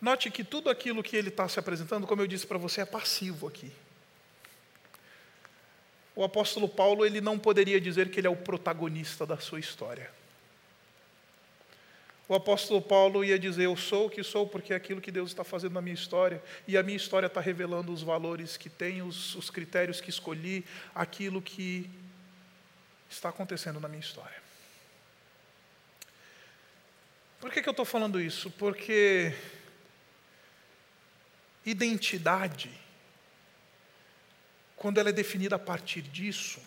Note 0.00 0.30
que 0.30 0.44
tudo 0.44 0.68
aquilo 0.68 1.02
que 1.02 1.16
ele 1.16 1.28
está 1.28 1.48
se 1.48 1.58
apresentando, 1.58 2.06
como 2.06 2.22
eu 2.22 2.26
disse 2.26 2.46
para 2.46 2.58
você, 2.58 2.82
é 2.82 2.84
passivo 2.84 3.46
aqui 3.46 3.72
o 6.16 6.22
apóstolo 6.22 6.68
Paulo 6.68 7.04
ele 7.04 7.20
não 7.20 7.38
poderia 7.38 7.80
dizer 7.80 8.08
que 8.10 8.20
ele 8.20 8.26
é 8.26 8.30
o 8.30 8.36
protagonista 8.36 9.26
da 9.26 9.38
sua 9.38 9.58
história. 9.58 10.10
O 12.26 12.34
apóstolo 12.34 12.80
Paulo 12.80 13.24
ia 13.24 13.38
dizer: 13.38 13.64
Eu 13.64 13.76
sou 13.76 14.06
o 14.06 14.10
que 14.10 14.22
sou 14.22 14.46
porque 14.48 14.72
é 14.72 14.76
aquilo 14.76 15.00
que 15.00 15.10
Deus 15.10 15.30
está 15.30 15.44
fazendo 15.44 15.74
na 15.74 15.82
minha 15.82 15.94
história, 15.94 16.42
e 16.66 16.76
a 16.76 16.82
minha 16.82 16.96
história 16.96 17.26
está 17.26 17.40
revelando 17.40 17.92
os 17.92 18.02
valores 18.02 18.56
que 18.56 18.70
tenho, 18.70 19.06
os, 19.06 19.34
os 19.34 19.50
critérios 19.50 20.00
que 20.00 20.10
escolhi, 20.10 20.64
aquilo 20.94 21.42
que 21.42 21.90
está 23.10 23.28
acontecendo 23.28 23.78
na 23.78 23.88
minha 23.88 24.00
história. 24.00 24.42
Por 27.40 27.52
que, 27.52 27.60
que 27.60 27.68
eu 27.68 27.72
estou 27.72 27.84
falando 27.84 28.18
isso? 28.18 28.50
Porque 28.52 29.34
identidade, 31.66 32.70
quando 34.74 34.98
ela 34.98 35.10
é 35.10 35.12
definida 35.12 35.56
a 35.56 35.58
partir 35.58 36.00
disso, 36.00 36.58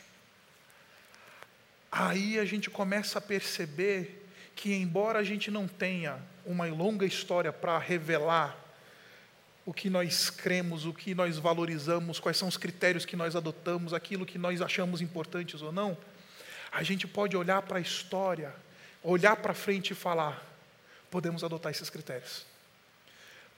aí 1.91 2.37
a 2.37 2.45
gente 2.45 2.69
começa 2.69 3.17
a 3.17 3.21
perceber 3.21 4.26
que, 4.57 4.73
embora 4.73 5.19
a 5.19 5.23
gente 5.23 5.51
não 5.51 5.67
tenha 5.67 6.19
uma 6.43 6.65
longa 6.65 7.05
história 7.05 7.53
para 7.53 7.77
revelar 7.77 8.57
o 9.63 9.71
que 9.71 9.89
nós 9.89 10.31
cremos, 10.31 10.85
o 10.85 10.93
que 10.93 11.13
nós 11.13 11.37
valorizamos, 11.37 12.19
quais 12.19 12.37
são 12.37 12.47
os 12.47 12.57
critérios 12.57 13.05
que 13.05 13.15
nós 13.15 13.35
adotamos, 13.35 13.93
aquilo 13.93 14.25
que 14.25 14.37
nós 14.37 14.61
achamos 14.61 14.99
importantes 14.99 15.61
ou 15.61 15.71
não, 15.71 15.95
a 16.71 16.81
gente 16.81 17.05
pode 17.05 17.37
olhar 17.37 17.61
para 17.61 17.77
a 17.77 17.81
história, 17.81 18.53
olhar 19.03 19.35
para 19.35 19.53
frente 19.53 19.91
e 19.91 19.95
falar: 19.95 20.43
podemos 21.11 21.43
adotar 21.43 21.71
esses 21.71 21.89
critérios. 21.89 22.43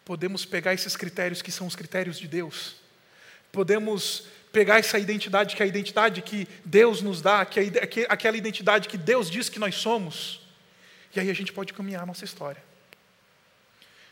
Podemos 0.04 0.44
pegar 0.44 0.74
esses 0.74 0.98
critérios 0.98 1.42
que 1.42 1.52
são 1.52 1.66
os 1.66 1.76
critérios 1.76 2.20
de 2.20 2.28
Deus. 2.28 2.76
Podemos 3.52 4.28
pegar 4.52 4.80
essa 4.80 5.00
identidade 5.00 5.56
que 5.56 5.62
é 5.62 5.66
a 5.66 5.70
identidade 5.70 6.22
que 6.22 6.48
Deus 6.66 7.02
nos 7.02 7.22
dá, 7.22 7.46
que 7.46 7.60
é 7.60 7.72
aquela 8.10 8.36
identidade 8.36 8.90
que 8.90 8.98
Deus 8.98 9.30
diz 9.30 9.48
que 9.48 9.60
nós 9.60 9.76
somos, 9.76 10.49
e 11.16 11.20
aí 11.20 11.30
a 11.30 11.34
gente 11.34 11.52
pode 11.52 11.74
caminhar 11.74 12.04
a 12.04 12.06
nossa 12.06 12.26
história. 12.26 12.62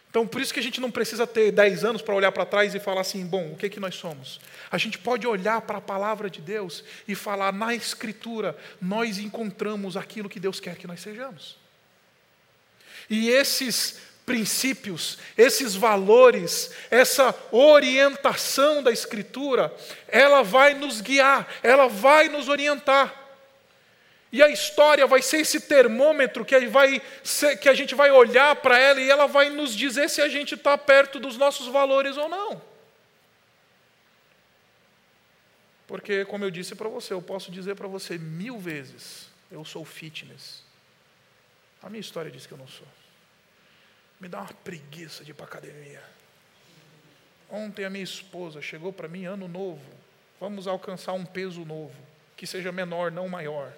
Então, 0.10 0.25
por 0.25 0.42
isso 0.42 0.54
que 0.54 0.60
a 0.60 0.63
gente 0.63 0.82
não 0.82 0.89
precisa 0.89 1.27
ter 1.27 1.51
10 1.51 1.84
anos 1.84 2.01
para 2.01 2.16
olhar 2.16 2.32
para 2.32 2.46
trás 2.46 2.74
e 2.74 2.80
falar 2.80 3.01
assim, 3.01 3.25
bom, 3.25 3.51
o 3.51 3.58
que, 3.58 3.70
que 3.70 3.80
nós 3.80 3.96
somos? 3.96 4.39
A 4.72 4.77
gente 4.77 4.98
pode 4.98 5.27
olhar 5.27 5.62
para 5.62 5.77
a 5.77 5.82
palavra 5.82 6.30
de 6.30 6.42
Deus 6.42 6.84
e 7.08 7.13
falar, 7.13 7.54
na 7.54 7.75
Escritura, 7.75 8.58
nós 8.82 9.20
encontramos 9.20 9.98
aquilo 9.98 10.30
que 10.30 10.39
Deus 10.39 10.60
quer 10.60 10.75
que 10.75 10.88
nós 10.88 11.01
sejamos. 11.01 11.58
E 13.10 13.30
esses 13.30 14.00
princípios, 14.25 15.20
esses 15.38 15.75
valores, 15.75 16.72
essa 16.89 17.36
orientação 17.51 18.82
da 18.82 18.92
Escritura, 18.92 19.74
ela 20.08 20.42
vai 20.42 20.74
nos 20.74 21.00
guiar, 21.00 21.48
ela 21.62 21.88
vai 21.88 22.27
nos 22.27 22.48
orientar. 22.48 23.26
E 24.31 24.43
a 24.43 24.50
história 24.50 25.07
vai 25.07 25.22
ser 25.22 25.38
esse 25.38 25.62
termômetro 25.62 26.43
que, 26.43 26.60
vai 26.67 27.01
ser, 27.24 27.57
que 27.57 27.69
a 27.69 27.74
gente 27.74 27.96
vai 27.96 28.12
olhar 28.12 28.55
para 28.57 28.77
ela 28.77 29.00
e 29.00 29.10
ela 29.10 29.25
vai 29.25 29.50
nos 29.50 29.74
dizer 29.74 30.10
se 30.10 30.22
a 30.22 30.27
gente 30.27 30.55
está 30.55 30.77
perto 30.77 31.19
dos 31.19 31.38
nossos 31.38 31.67
valores 31.67 32.17
ou 32.17 32.27
não. 32.27 32.62
Porque, 35.88 36.25
como 36.25 36.43
eu 36.43 36.51
disse 36.51 36.75
para 36.75 36.89
você, 36.89 37.13
eu 37.13 37.22
posso 37.22 37.50
dizer 37.50 37.75
para 37.75 37.88
você 37.88 38.17
mil 38.17 38.60
vezes: 38.60 39.29
eu 39.50 39.63
sou 39.63 39.86
fitness. 39.86 40.62
A 41.81 41.89
minha 41.89 42.01
história 42.01 42.29
diz 42.29 42.46
que 42.46 42.51
eu 42.51 42.57
não 42.57 42.67
sou. 42.67 42.88
Me 44.19 44.27
dá 44.27 44.41
uma 44.41 44.53
preguiça 44.65 45.24
de 45.24 45.31
ir 45.31 45.34
para 45.34 45.46
academia. 45.46 46.03
Ontem 47.50 47.86
a 47.86 47.89
minha 47.89 48.03
esposa 48.03 48.62
chegou 48.62 48.91
para 48.91 49.07
mim, 49.07 49.24
ano 49.24 49.48
novo, 49.48 49.86
vamos 50.38 50.67
alcançar 50.67 51.13
um 51.13 51.24
peso 51.24 51.63
novo, 51.63 51.96
que 52.36 52.46
seja 52.46 52.74
menor, 52.74 53.10
não 53.10 53.29
maior 53.29 53.72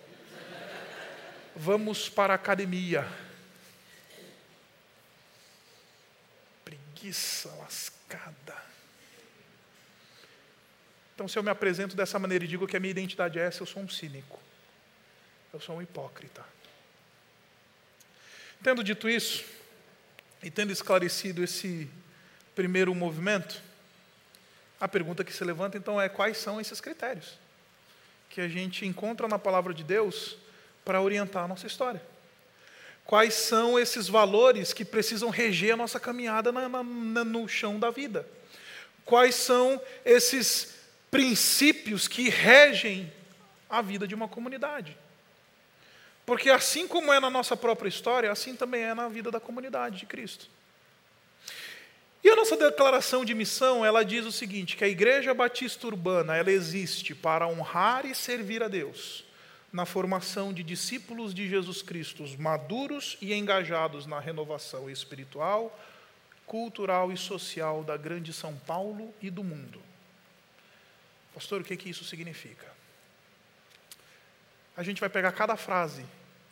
vamos 1.60 2.08
para 2.08 2.34
a 2.34 2.36
academia. 2.36 3.06
Preguiça 6.64 7.50
lascada. 7.56 8.58
Então, 11.14 11.28
se 11.28 11.38
eu 11.38 11.44
me 11.44 11.50
apresento 11.50 11.98
dessa 11.98 12.18
maneira 12.18 12.46
e 12.46 12.48
digo 12.48 12.66
que 12.66 12.78
a 12.78 12.80
minha 12.80 12.92
identidade 12.92 13.38
é 13.38 13.44
essa, 13.44 13.62
eu 13.62 13.68
sou 13.68 13.84
um 13.84 13.90
cínico. 13.90 14.40
Eu 15.52 15.60
sou 15.60 15.76
um 15.76 15.82
hipócrita. 15.82 16.46
Tendo 18.64 18.82
dito 18.82 19.10
isso, 19.10 19.44
e 20.42 20.50
tendo 20.50 20.72
esclarecido 20.72 21.44
esse 21.44 21.90
primeiro 22.56 22.96
movimento, 22.96 23.62
a 24.80 24.88
pergunta 24.88 25.26
que 25.26 25.34
se 25.34 25.44
levanta 25.44 25.78
então 25.78 26.00
é: 26.00 26.08
quais 26.08 26.38
são 26.38 26.62
esses 26.62 26.80
critérios 26.80 27.38
que 28.30 28.40
a 28.40 28.48
gente 28.48 28.86
encontra 28.86 29.28
na 29.28 29.40
palavra 29.40 29.74
de 29.74 29.84
Deus 29.84 30.38
para 30.84 31.02
orientar 31.02 31.44
a 31.44 31.48
nossa 31.48 31.68
história. 31.68 32.02
Quais 33.06 33.34
são 33.34 33.80
esses 33.80 34.08
valores 34.08 34.72
que 34.72 34.86
precisam 34.86 35.30
reger 35.30 35.74
a 35.74 35.78
nossa 35.78 36.00
caminhada 36.00 36.52
na, 36.52 36.70
na, 36.70 37.24
no 37.24 37.48
chão 37.48 37.80
da 37.80 37.90
vida? 37.90 38.28
Quais 39.04 39.34
são 39.34 39.82
esses 40.06 40.76
princípios 41.10 42.08
que 42.08 42.30
regem 42.30 43.12
a 43.68 43.82
vida 43.82 44.08
de 44.08 44.14
uma 44.14 44.28
comunidade? 44.28 44.96
Porque 46.24 46.52
assim 46.52 46.88
como 46.88 47.12
é 47.12 47.20
na 47.20 47.32
nossa 47.32 47.58
própria 47.58 47.90
história, 47.90 48.32
assim 48.32 48.56
também 48.56 48.84
é 48.84 48.94
na 48.94 49.08
vida 49.08 49.32
da 49.32 49.40
comunidade 49.40 49.98
de 49.98 50.06
Cristo. 50.06 50.48
E 52.24 52.30
a 52.30 52.36
nossa 52.36 52.56
declaração 52.56 53.26
de 53.26 53.34
missão, 53.34 53.84
ela 53.84 54.06
diz 54.06 54.26
o 54.26 54.32
seguinte, 54.32 54.78
que 54.78 54.84
a 54.84 54.88
Igreja 54.88 55.34
Batista 55.34 55.88
Urbana, 55.88 56.36
ela 56.36 56.52
existe 56.52 57.16
para 57.16 57.48
honrar 57.48 58.06
e 58.06 58.14
servir 58.14 58.62
a 58.62 58.68
Deus 58.68 59.28
na 59.72 59.86
formação 59.86 60.52
de 60.52 60.64
discípulos 60.64 61.34
de 61.34 61.48
Jesus 61.48 61.82
Cristo, 61.82 62.24
maduros 62.40 63.18
e 63.22 63.34
engajados 63.34 64.06
na 64.06 64.20
renovação 64.20 64.90
espiritual, 64.90 65.78
cultural 66.46 67.12
e 67.12 67.18
social 67.18 67.84
da 67.84 67.96
grande 67.96 68.34
São 68.34 68.56
Paulo 68.56 69.14
e 69.22 69.30
do 69.30 69.44
mundo. 69.44 69.82
Pastor, 71.34 71.62
o 71.62 71.64
que, 71.64 71.78
que 71.78 71.90
isso 71.90 72.04
significa? 72.04 72.68
A 74.76 74.82
gente 74.82 75.00
vai 75.00 75.10
pegar 75.10 75.32
cada 75.32 75.56
frase 75.56 76.04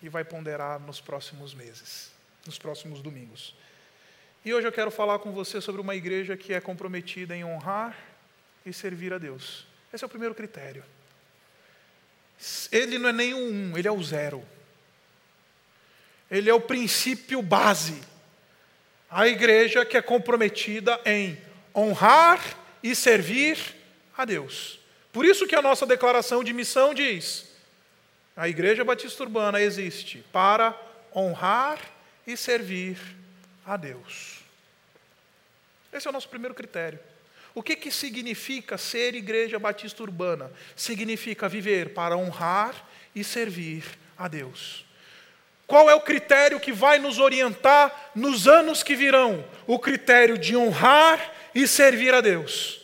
e 0.02 0.10
vai 0.10 0.24
ponderar 0.24 0.80
nos 0.80 1.02
próximos 1.02 1.54
meses, 1.54 2.12
nos 2.46 2.60
próximos 2.60 3.02
domingos. 3.02 3.56
E 4.46 4.54
hoje 4.54 4.68
eu 4.68 4.72
quero 4.72 4.92
falar 4.92 5.20
com 5.20 5.32
você 5.32 5.60
sobre 5.60 5.82
uma 5.82 5.96
igreja 5.96 6.38
que 6.38 6.54
é 6.54 6.62
comprometida 6.62 7.36
em 7.36 7.44
honrar 7.44 7.98
e 8.66 8.72
servir 8.72 9.12
a 9.14 9.18
Deus. 9.18 9.66
Esse 9.92 10.04
é 10.04 10.08
o 10.08 10.10
primeiro 10.10 10.36
critério. 10.36 10.84
Ele 12.72 12.98
não 12.98 13.10
é 13.10 13.14
nem 13.14 13.34
o 13.34 13.38
um, 13.38 13.78
ele 13.78 13.88
é 13.88 13.92
o 13.92 14.04
zero. 14.04 14.44
Ele 16.30 16.50
é 16.50 16.54
o 16.54 16.62
princípio 16.62 17.42
base. 17.42 18.02
A 19.10 19.28
igreja 19.28 19.86
que 19.86 19.98
é 19.98 20.02
comprometida 20.02 21.00
em 21.06 21.42
honrar 21.74 22.42
e 22.84 22.94
servir 22.94 23.58
a 24.18 24.26
Deus. 24.26 24.80
Por 25.12 25.26
isso 25.26 25.48
que 25.48 25.56
a 25.56 25.62
nossa 25.62 25.86
declaração 25.86 26.44
de 26.44 26.54
missão 26.54 26.94
diz: 26.94 27.48
a 28.36 28.48
Igreja 28.48 28.84
Batista 28.84 29.24
Urbana 29.24 29.62
existe 29.62 30.24
para 30.32 30.80
honrar 31.16 31.80
e 32.26 32.38
servir 32.38 33.00
a 33.66 33.78
Deus. 33.78 34.42
Esse 35.92 36.08
é 36.08 36.10
o 36.10 36.14
nosso 36.14 36.30
primeiro 36.30 36.54
critério. 36.54 37.00
O 37.58 37.64
que, 37.64 37.76
que 37.76 37.90
significa 37.90 38.78
ser 38.78 39.16
igreja 39.16 39.58
batista 39.58 40.04
urbana? 40.04 40.52
Significa 40.76 41.50
viver 41.50 41.92
para 41.92 42.16
honrar 42.16 42.88
e 43.16 43.24
servir 43.24 43.84
a 44.16 44.28
Deus. 44.28 44.86
Qual 45.66 45.90
é 45.90 45.96
o 45.96 46.02
critério 46.02 46.60
que 46.60 46.72
vai 46.72 47.00
nos 47.00 47.18
orientar 47.18 48.12
nos 48.14 48.48
anos 48.48 48.84
que 48.84 48.96
virão? 48.96 49.44
O 49.66 49.80
critério 49.80 50.38
de 50.38 50.56
honrar 50.56 51.34
e 51.56 51.68
servir 51.68 52.14
a 52.14 52.22
Deus. 52.22 52.80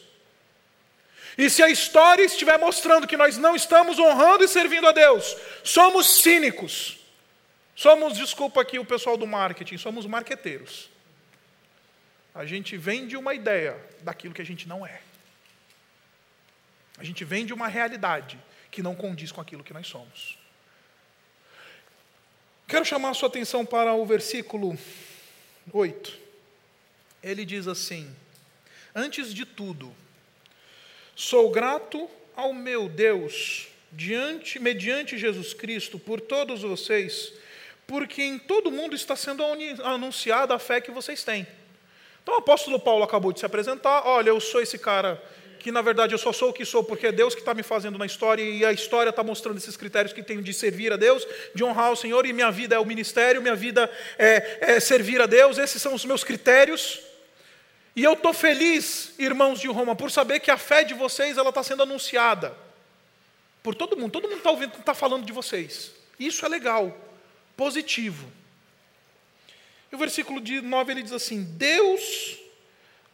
E 1.38 1.52
se 1.52 1.62
a 1.62 1.70
história 1.70 2.24
estiver 2.24 2.58
mostrando 2.58 3.06
que 3.06 3.16
nós 3.16 3.38
não 3.38 3.56
estamos 3.56 4.00
honrando 4.00 4.44
e 4.44 4.48
servindo 4.48 4.88
a 4.88 4.92
Deus, 4.92 5.38
somos 5.64 6.24
cínicos. 6.24 6.98
Somos, 7.76 8.18
desculpa 8.18 8.60
aqui 8.60 8.80
o 8.80 8.86
pessoal 8.86 9.18
do 9.18 9.28
marketing, 9.28 9.78
somos 9.78 10.08
marqueteiros. 10.08 10.92
A 12.34 12.46
gente 12.46 12.76
vende 12.78 13.16
uma 13.16 13.34
ideia 13.34 13.80
daquilo 14.02 14.34
que 14.34 14.42
a 14.42 14.46
gente 14.46 14.68
não 14.68 14.86
é. 14.86 15.02
A 16.98 17.04
gente 17.04 17.24
vende 17.24 17.54
uma 17.54 17.68
realidade 17.68 18.40
que 18.72 18.82
não 18.82 18.96
condiz 18.96 19.32
com 19.32 19.42
aquilo 19.42 19.64
que 19.64 19.74
nós 19.74 19.88
somos. 19.88 20.38
Quero 22.68 22.86
chamar 22.86 23.10
a 23.10 23.14
sua 23.14 23.30
atenção 23.30 23.66
para 23.66 23.94
o 23.94 24.06
versículo 24.06 24.78
8. 25.72 26.18
Ele 27.22 27.46
diz 27.46 27.68
assim: 27.68 28.14
Antes 28.96 29.34
de 29.34 29.46
tudo, 29.46 29.96
sou 31.16 31.52
grato 31.52 32.10
ao 32.36 32.54
meu 32.54 32.90
Deus, 32.90 33.68
diante, 33.92 34.60
mediante 34.60 35.18
Jesus 35.18 35.54
Cristo, 35.54 36.00
por 36.00 36.20
todos 36.20 36.62
vocês, 36.62 37.32
porque 37.86 38.24
em 38.24 38.40
todo 38.40 38.72
mundo 38.72 38.96
está 38.96 39.16
sendo 39.16 39.44
anunciada 39.84 40.56
a 40.56 40.60
fé 40.60 40.82
que 40.82 40.90
vocês 40.90 41.24
têm. 41.24 41.46
Então 42.24 42.36
o 42.36 42.38
apóstolo 42.38 42.80
Paulo 42.80 43.04
acabou 43.04 43.32
de 43.32 43.40
se 43.40 43.46
apresentar: 43.46 44.08
olha, 44.08 44.30
eu 44.30 44.40
sou 44.40 44.62
esse 44.62 44.80
cara 44.80 45.22
que 45.60 45.72
na 45.72 45.82
verdade 45.82 46.14
eu 46.14 46.18
só 46.18 46.34
sou 46.34 46.50
o 46.50 46.54
que 46.54 46.66
sou 46.66 46.84
porque 46.84 47.08
é 47.08 47.12
Deus 47.12 47.34
que 47.34 47.40
está 47.40 47.54
me 47.54 47.64
fazendo 47.64 47.98
na 47.98 48.06
história 48.06 48.44
e 48.44 48.66
a 48.66 48.74
história 48.74 49.12
está 49.12 49.24
mostrando 49.24 49.58
esses 49.58 49.78
critérios 49.78 50.12
que 50.12 50.22
tenho 50.22 50.42
de 50.42 50.54
servir 50.54 50.92
a 50.92 50.98
Deus, 50.98 51.26
de 51.56 51.64
honrar 51.64 51.92
o 51.92 51.96
Senhor, 51.96 52.26
e 52.26 52.34
minha 52.34 52.52
vida 52.52 52.76
é 52.76 52.80
o 52.80 52.86
ministério, 52.86 53.42
minha 53.42 53.56
vida 53.56 53.90
é, 54.18 54.74
é 54.76 54.80
servir 54.82 55.22
a 55.22 55.26
Deus, 55.26 55.58
esses 55.58 55.82
são 55.82 55.94
os 55.94 56.04
meus 56.04 56.22
critérios. 56.22 57.00
E 57.96 58.04
eu 58.04 58.14
estou 58.14 58.34
feliz, 58.34 59.14
irmãos 59.18 59.60
de 59.62 59.68
Roma, 59.68 59.96
por 59.96 60.12
saber 60.12 60.42
que 60.42 60.52
a 60.52 60.58
fé 60.58 60.84
de 60.84 60.94
vocês 60.94 61.38
ela 61.38 61.50
está 61.50 61.64
sendo 61.64 61.84
anunciada 61.84 62.54
por 63.62 63.74
todo 63.74 63.96
mundo, 63.96 64.12
todo 64.12 64.28
mundo 64.28 64.40
está 64.40 64.52
ouvindo, 64.52 64.78
está 64.78 64.94
falando 64.94 65.26
de 65.26 65.32
vocês. 65.32 65.94
Isso 66.20 66.46
é 66.46 66.50
legal, 66.50 66.96
positivo. 67.56 68.30
E 69.94 69.96
o 69.96 70.00
versículo 70.00 70.42
9 70.42 70.92
ele 70.92 71.04
diz 71.04 71.12
assim: 71.12 71.44
Deus 71.44 72.40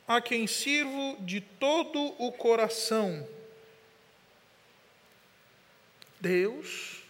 a 0.07 0.21
quem 0.21 0.47
sirvo 0.47 1.17
de 1.19 1.41
todo 1.41 1.99
o 2.17 2.31
coração. 2.31 3.27
Deus 6.21 7.03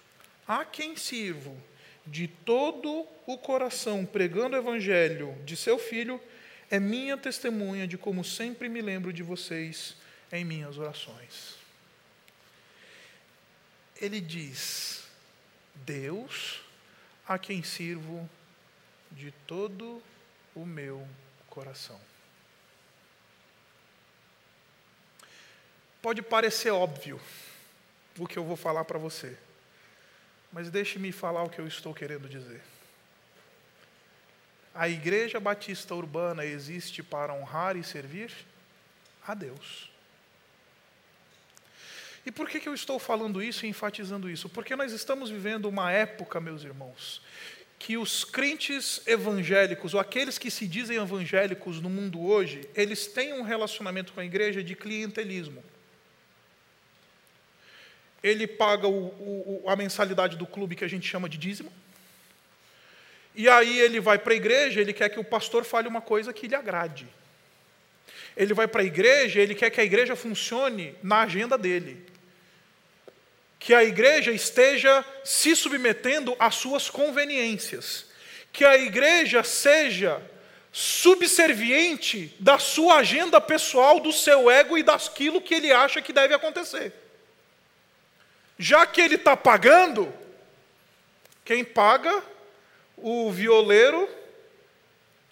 a 0.47 0.65
quem 0.65 0.95
sirvo 0.95 1.55
de 2.03 2.27
todo 2.27 3.05
o 3.27 3.37
coração, 3.37 4.07
pregando 4.07 4.55
o 4.55 4.59
evangelho 4.59 5.37
de 5.45 5.55
seu 5.55 5.77
filho, 5.77 6.19
é 6.71 6.79
minha 6.79 7.15
testemunha 7.15 7.87
de 7.87 7.95
como 7.95 8.23
sempre 8.23 8.67
me 8.67 8.81
lembro 8.81 9.13
de 9.13 9.21
vocês 9.21 9.95
em 10.31 10.43
minhas 10.43 10.79
orações. 10.79 11.57
Ele 14.01 14.19
diz: 14.19 15.03
Deus 15.75 16.59
a 17.27 17.37
quem 17.37 17.61
sirvo 17.61 18.27
de 19.11 19.31
todo 19.45 20.01
o 20.55 20.65
meu 20.65 21.07
coração. 21.49 21.99
Pode 26.01 26.21
parecer 26.21 26.71
óbvio 26.71 27.19
o 28.17 28.27
que 28.27 28.37
eu 28.37 28.43
vou 28.43 28.55
falar 28.55 28.85
para 28.85 28.97
você, 28.97 29.37
mas 30.51 30.69
deixe-me 30.69 31.11
falar 31.11 31.43
o 31.43 31.49
que 31.49 31.59
eu 31.59 31.67
estou 31.67 31.93
querendo 31.93 32.29
dizer. 32.29 32.61
A 34.73 34.87
Igreja 34.87 35.39
Batista 35.39 35.93
Urbana 35.93 36.45
existe 36.45 37.03
para 37.03 37.33
honrar 37.33 37.75
e 37.75 37.83
servir 37.83 38.31
a 39.27 39.33
Deus. 39.33 39.89
E 42.25 42.31
por 42.31 42.47
que, 42.47 42.59
que 42.59 42.69
eu 42.69 42.73
estou 42.73 42.99
falando 42.99 43.41
isso 43.41 43.65
e 43.65 43.69
enfatizando 43.69 44.29
isso? 44.29 44.47
Porque 44.47 44.75
nós 44.75 44.91
estamos 44.91 45.29
vivendo 45.29 45.65
uma 45.65 45.91
época, 45.91 46.39
meus 46.39 46.63
irmãos, 46.63 47.21
que 47.79 47.97
os 47.97 48.25
crentes 48.25 49.01
evangélicos, 49.07 49.93
ou 49.93 50.01
aqueles 50.01 50.37
que 50.37 50.51
se 50.51 50.67
dizem 50.67 50.97
evangélicos 50.97 51.79
no 51.79 51.89
mundo 51.89 52.21
hoje, 52.21 52.67
eles 52.75 53.07
têm 53.07 53.33
um 53.33 53.41
relacionamento 53.41 54.11
com 54.11 54.19
a 54.19 54.25
igreja 54.25 54.61
de 54.61 54.75
clientelismo. 54.75 55.63
Ele 58.21 58.45
paga 58.45 58.85
o, 58.85 59.07
o, 59.07 59.63
a 59.65 59.77
mensalidade 59.77 60.35
do 60.35 60.45
clube 60.45 60.75
que 60.75 60.83
a 60.83 60.89
gente 60.89 61.07
chama 61.07 61.29
de 61.29 61.37
dízimo. 61.37 61.71
E 63.33 63.47
aí 63.47 63.79
ele 63.79 64.01
vai 64.01 64.19
para 64.19 64.33
a 64.33 64.35
igreja, 64.35 64.81
ele 64.81 64.91
quer 64.91 65.07
que 65.07 65.19
o 65.19 65.23
pastor 65.23 65.63
fale 65.63 65.87
uma 65.87 66.01
coisa 66.01 66.33
que 66.33 66.49
lhe 66.49 66.55
agrade. 66.55 67.07
Ele 68.35 68.53
vai 68.53 68.67
para 68.67 68.81
a 68.81 68.85
igreja, 68.85 69.39
ele 69.39 69.55
quer 69.55 69.69
que 69.69 69.79
a 69.79 69.85
igreja 69.85 70.17
funcione 70.17 70.95
na 71.01 71.21
agenda 71.21 71.57
dele 71.57 72.09
que 73.59 73.73
a 73.73 73.83
igreja 73.83 74.31
esteja 74.31 75.05
se 75.23 75.53
submetendo 75.53 76.35
às 76.39 76.55
suas 76.55 76.89
conveniências, 76.89 78.05
que 78.53 78.63
a 78.63 78.77
igreja 78.77 79.43
seja 79.43 80.21
subserviente 80.71 82.33
da 82.39 82.57
sua 82.57 82.99
agenda 82.99 83.41
pessoal, 83.41 83.99
do 83.99 84.13
seu 84.13 84.49
ego 84.49 84.77
e 84.77 84.83
daquilo 84.83 85.41
que 85.41 85.55
ele 85.55 85.73
acha 85.73 86.01
que 86.01 86.13
deve 86.13 86.33
acontecer. 86.33 86.93
Já 88.57 88.85
que 88.85 89.01
ele 89.01 89.15
está 89.15 89.35
pagando, 89.35 90.13
quem 91.43 91.63
paga, 91.65 92.23
o 92.95 93.31
violeiro 93.31 94.07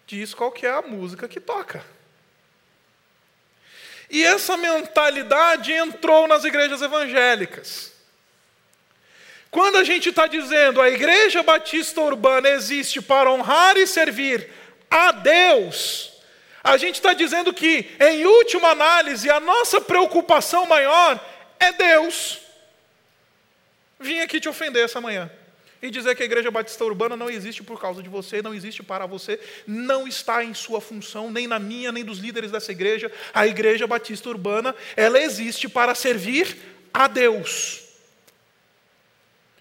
diz 0.06 0.34
qual 0.34 0.52
que 0.52 0.66
é 0.66 0.72
a 0.72 0.82
música 0.82 1.28
que 1.28 1.40
toca. 1.40 1.84
E 4.10 4.24
essa 4.24 4.56
mentalidade 4.58 5.72
entrou 5.72 6.28
nas 6.28 6.44
igrejas 6.46 6.82
evangélicas. 6.82 7.97
Quando 9.50 9.78
a 9.78 9.84
gente 9.84 10.10
está 10.10 10.28
dizendo 10.28 10.82
a 10.82 10.90
Igreja 10.90 11.42
Batista 11.42 12.02
Urbana 12.02 12.50
existe 12.50 13.02
para 13.02 13.32
honrar 13.32 13.78
e 13.78 13.88
servir 13.88 14.50
a 14.90 15.12
Deus, 15.12 16.12
a 16.64 16.76
gente 16.78 16.96
está 16.96 17.14
dizendo 17.14 17.54
que, 17.54 17.90
em 18.00 18.26
última 18.26 18.70
análise, 18.70 19.30
a 19.30 19.40
nossa 19.40 19.80
preocupação 19.80 20.66
maior 20.66 21.20
é 21.60 21.72
Deus. 21.72 22.40
Vim 24.00 24.20
aqui 24.20 24.40
te 24.40 24.50
ofender 24.50 24.84
essa 24.84 25.00
manhã 25.00 25.32
e 25.82 25.90
dizer 25.90 26.16
que 26.16 26.24
a 26.24 26.26
Igreja 26.26 26.52
Batista 26.52 26.84
Urbana 26.84 27.16
não 27.16 27.30
existe 27.30 27.64
por 27.64 27.80
causa 27.80 28.04
de 28.04 28.10
você, 28.10 28.42
não 28.42 28.54
existe 28.54 28.84
para 28.84 29.06
você, 29.06 29.40
não 29.66 30.08
está 30.08 30.44
em 30.44 30.54
sua 30.54 30.82
função, 30.82 31.32
nem 31.32 31.48
na 31.48 31.58
minha, 31.58 31.92
nem 31.92 32.04
dos 32.04 32.20
líderes 32.20 32.52
dessa 32.52 32.72
igreja. 32.72 33.12
A 33.34 33.48
Igreja 33.48 33.88
Batista 33.88 34.30
Urbana, 34.30 34.76
ela 34.96 35.22
existe 35.22 35.70
para 35.70 35.96
servir 35.96 36.58
a 36.94 37.08
Deus. 37.08 37.87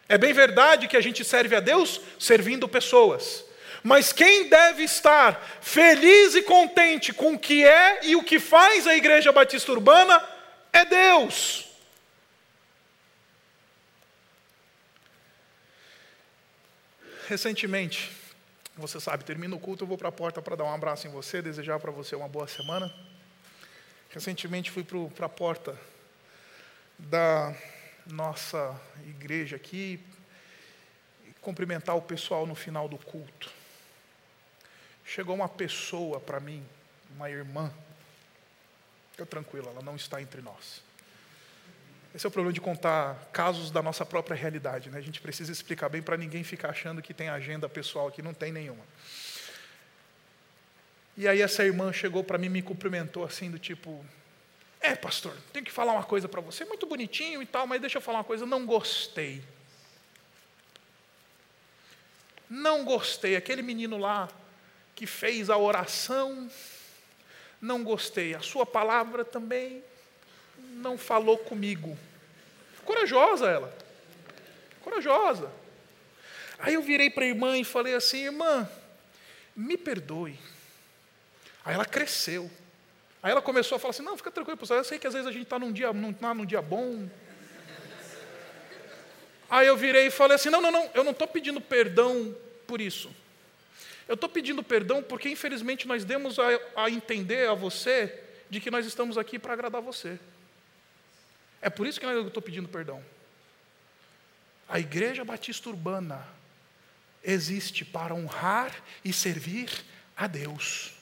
É 0.08 0.16
bem 0.16 0.32
verdade 0.32 0.86
que 0.86 0.96
a 0.96 1.00
gente 1.00 1.24
serve 1.24 1.56
a 1.56 1.60
Deus 1.60 2.00
servindo 2.18 2.68
pessoas. 2.68 3.44
Mas 3.82 4.12
quem 4.12 4.48
deve 4.48 4.84
estar 4.84 5.40
feliz 5.60 6.34
e 6.34 6.42
contente 6.42 7.12
com 7.12 7.34
o 7.34 7.38
que 7.38 7.64
é 7.64 8.04
e 8.04 8.16
o 8.16 8.22
que 8.22 8.38
faz 8.38 8.86
a 8.86 8.96
Igreja 8.96 9.32
Batista 9.32 9.72
Urbana 9.72 10.22
é 10.72 10.84
Deus. 10.84 11.66
Recentemente, 17.28 18.12
você 18.76 19.00
sabe, 19.00 19.24
termina 19.24 19.56
o 19.56 19.58
culto, 19.58 19.82
eu 19.82 19.88
vou 19.88 19.98
para 19.98 20.08
a 20.08 20.12
porta 20.12 20.40
para 20.40 20.54
dar 20.54 20.64
um 20.64 20.74
abraço 20.74 21.06
em 21.06 21.10
você, 21.10 21.42
desejar 21.42 21.80
para 21.80 21.90
você 21.90 22.14
uma 22.14 22.28
boa 22.28 22.46
semana. 22.46 22.92
Recentemente 24.10 24.70
fui 24.70 24.84
para 24.84 25.26
a 25.26 25.28
porta 25.28 25.76
da 26.98 27.54
nossa 28.06 28.80
igreja 29.06 29.56
aqui 29.56 30.00
e 31.26 31.32
cumprimentar 31.40 31.96
o 31.96 32.02
pessoal 32.02 32.46
no 32.46 32.54
final 32.54 32.88
do 32.88 32.98
culto. 32.98 33.50
Chegou 35.04 35.34
uma 35.34 35.48
pessoa 35.48 36.20
para 36.20 36.40
mim, 36.40 36.64
uma 37.14 37.30
irmã, 37.30 37.72
fica 39.12 39.24
tranquila, 39.24 39.70
ela 39.70 39.82
não 39.82 39.96
está 39.96 40.20
entre 40.20 40.42
nós. 40.42 40.82
Esse 42.14 42.24
é 42.24 42.28
o 42.28 42.32
problema 42.32 42.52
de 42.52 42.60
contar 42.60 43.28
casos 43.32 43.70
da 43.70 43.82
nossa 43.82 44.04
própria 44.04 44.34
realidade. 44.34 44.88
Né? 44.88 44.98
A 44.98 45.02
gente 45.02 45.20
precisa 45.20 45.52
explicar 45.52 45.88
bem 45.90 46.00
para 46.00 46.16
ninguém 46.16 46.42
ficar 46.42 46.70
achando 46.70 47.02
que 47.02 47.12
tem 47.12 47.28
agenda 47.28 47.68
pessoal 47.68 48.08
aqui, 48.08 48.22
não 48.22 48.32
tem 48.32 48.50
nenhuma. 48.50 48.82
E 51.16 51.28
aí 51.28 51.40
essa 51.40 51.64
irmã 51.64 51.92
chegou 51.92 52.24
para 52.24 52.38
mim 52.38 52.46
e 52.46 52.50
me 52.50 52.62
cumprimentou 52.62 53.24
assim, 53.24 53.50
do 53.50 53.58
tipo, 53.58 54.04
é, 54.86 54.94
pastor, 54.94 55.36
tenho 55.52 55.64
que 55.64 55.72
falar 55.72 55.92
uma 55.92 56.04
coisa 56.04 56.28
para 56.28 56.40
você, 56.40 56.64
muito 56.64 56.86
bonitinho 56.86 57.42
e 57.42 57.46
tal, 57.46 57.66
mas 57.66 57.80
deixa 57.80 57.98
eu 57.98 58.02
falar 58.02 58.18
uma 58.18 58.24
coisa, 58.24 58.46
não 58.46 58.64
gostei. 58.64 59.42
Não 62.48 62.84
gostei. 62.84 63.34
Aquele 63.34 63.62
menino 63.62 63.98
lá 63.98 64.28
que 64.94 65.04
fez 65.04 65.50
a 65.50 65.56
oração, 65.56 66.48
não 67.60 67.82
gostei. 67.82 68.34
A 68.34 68.40
sua 68.40 68.64
palavra 68.64 69.24
também 69.24 69.82
não 70.56 70.96
falou 70.96 71.36
comigo. 71.36 71.98
Corajosa 72.84 73.46
ela. 73.46 73.76
Corajosa. 74.82 75.50
Aí 76.60 76.74
eu 76.74 76.82
virei 76.82 77.10
para 77.10 77.24
a 77.24 77.28
irmã 77.28 77.58
e 77.58 77.64
falei 77.64 77.94
assim: 77.94 78.18
irmã, 78.18 78.70
me 79.54 79.76
perdoe. 79.76 80.38
Aí 81.64 81.74
ela 81.74 81.84
cresceu. 81.84 82.48
Aí 83.22 83.30
ela 83.30 83.42
começou 83.42 83.76
a 83.76 83.78
falar 83.78 83.90
assim: 83.90 84.02
não, 84.02 84.16
fica 84.16 84.30
tranquilo, 84.30 84.56
pessoal, 84.56 84.78
eu 84.78 84.84
sei 84.84 84.98
que 84.98 85.06
às 85.06 85.14
vezes 85.14 85.26
a 85.26 85.32
gente 85.32 85.42
está 85.42 85.58
num 85.58 85.72
dia, 85.72 85.92
num, 85.92 86.12
tá 86.12 86.34
num 86.34 86.46
dia 86.46 86.62
bom. 86.62 87.08
Aí 89.48 89.66
eu 89.66 89.76
virei 89.76 90.06
e 90.06 90.10
falei 90.10 90.34
assim: 90.34 90.50
não, 90.50 90.60
não, 90.60 90.70
não, 90.70 90.90
eu 90.94 91.04
não 91.04 91.12
estou 91.12 91.28
pedindo 91.28 91.60
perdão 91.60 92.36
por 92.66 92.80
isso. 92.80 93.10
Eu 94.08 94.14
estou 94.14 94.28
pedindo 94.28 94.62
perdão 94.62 95.02
porque, 95.02 95.28
infelizmente, 95.28 95.88
nós 95.88 96.04
demos 96.04 96.38
a, 96.38 96.44
a 96.76 96.90
entender 96.90 97.48
a 97.48 97.54
você 97.54 98.22
de 98.48 98.60
que 98.60 98.70
nós 98.70 98.86
estamos 98.86 99.18
aqui 99.18 99.38
para 99.38 99.52
agradar 99.52 99.82
você. 99.82 100.18
É 101.60 101.68
por 101.68 101.86
isso 101.86 101.98
que 101.98 102.06
eu 102.06 102.28
estou 102.28 102.42
pedindo 102.42 102.68
perdão. 102.68 103.02
A 104.68 104.78
Igreja 104.78 105.24
Batista 105.24 105.68
Urbana 105.68 106.26
existe 107.22 107.84
para 107.84 108.14
honrar 108.14 108.72
e 109.04 109.12
servir 109.12 109.70
a 110.16 110.26
Deus. 110.26 110.95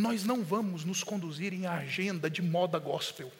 Nós 0.00 0.24
não 0.24 0.42
vamos 0.42 0.82
nos 0.82 1.04
conduzir 1.04 1.52
em 1.52 1.66
agenda 1.66 2.30
de 2.30 2.40
moda 2.40 2.78
gospel. 2.78 3.30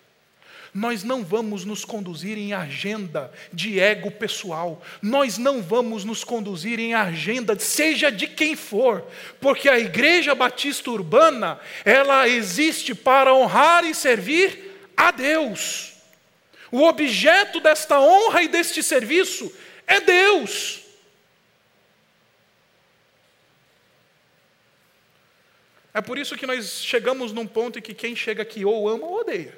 Nós 0.75 1.03
não 1.03 1.25
vamos 1.25 1.65
nos 1.65 1.87
conduzir 1.87 2.37
em 2.37 2.53
agenda 2.53 3.33
de 3.51 3.81
ego 3.81 4.11
pessoal, 4.11 4.81
nós 5.01 5.39
não 5.39 5.63
vamos 5.63 6.05
nos 6.05 6.23
conduzir 6.23 6.79
em 6.79 6.95
agenda, 6.95 7.59
seja 7.59 8.13
de 8.13 8.29
quem 8.29 8.55
for, 8.55 9.05
porque 9.41 9.69
a 9.71 9.81
Igreja 9.81 10.35
Batista 10.35 10.91
Urbana, 10.91 11.59
ela 11.83 12.29
existe 12.29 12.95
para 12.95 13.35
honrar 13.35 13.85
e 13.85 13.95
servir 13.95 14.93
a 14.95 15.11
Deus. 15.11 15.95
O 16.71 16.83
objeto 16.83 17.59
desta 17.59 17.99
honra 17.99 18.43
e 18.43 18.49
deste 18.49 18.83
serviço 18.83 19.51
é 19.87 19.99
Deus. 19.99 20.90
É 25.93 26.01
por 26.01 26.19
isso 26.19 26.37
que 26.37 26.47
nós 26.47 26.83
chegamos 26.85 27.33
num 27.33 27.47
ponto 27.47 27.79
em 27.79 27.83
que 27.83 27.95
quem 27.95 28.15
chega 28.15 28.43
aqui 28.43 28.65
ou 28.65 28.89
ama 28.89 29.07
ou 29.07 29.21
odeia. 29.21 29.57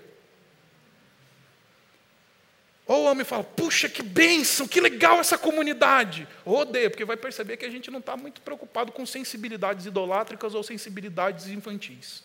Ou 2.87 3.09
ama 3.09 3.23
e 3.23 3.25
fala, 3.25 3.45
puxa, 3.45 3.89
que 3.89 4.03
bênção, 4.03 4.67
que 4.67 4.81
legal 4.81 5.21
essa 5.21 5.39
comunidade. 5.39 6.27
Ou 6.45 6.59
odeia, 6.59 6.91
porque 6.91 7.05
vai 7.05 7.17
perceber 7.17 7.57
que 7.57 7.65
a 7.65 7.71
gente 7.71 7.91
não 7.91 8.01
está 8.01 8.17
muito 8.17 8.41
preocupado 8.41 8.93
com 8.93 9.07
sensibilidades 9.07 9.87
idolátricas 9.87 10.55
ou 10.55 10.63
sensibilidades 10.63 11.47
infantis. 11.49 12.25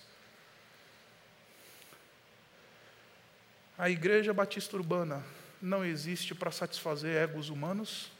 A 3.78 3.90
Igreja 3.90 4.34
Batista 4.34 4.76
Urbana 4.76 5.24
não 5.62 5.86
existe 5.86 6.34
para 6.34 6.50
satisfazer 6.50 7.16
egos 7.16 7.50
humanos 7.50 8.12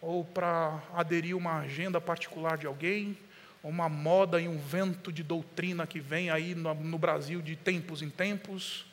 ou 0.00 0.24
para 0.24 0.82
aderir 0.94 1.36
uma 1.36 1.60
agenda 1.60 2.00
particular 2.00 2.58
de 2.58 2.66
alguém, 2.66 3.16
uma 3.62 3.88
moda 3.88 4.40
e 4.40 4.48
um 4.48 4.58
vento 4.58 5.12
de 5.12 5.22
doutrina 5.22 5.86
que 5.86 6.00
vem 6.00 6.30
aí 6.30 6.54
no, 6.54 6.72
no 6.74 6.98
Brasil 6.98 7.42
de 7.42 7.56
tempos 7.56 8.02
em 8.02 8.08
tempos. 8.08 8.86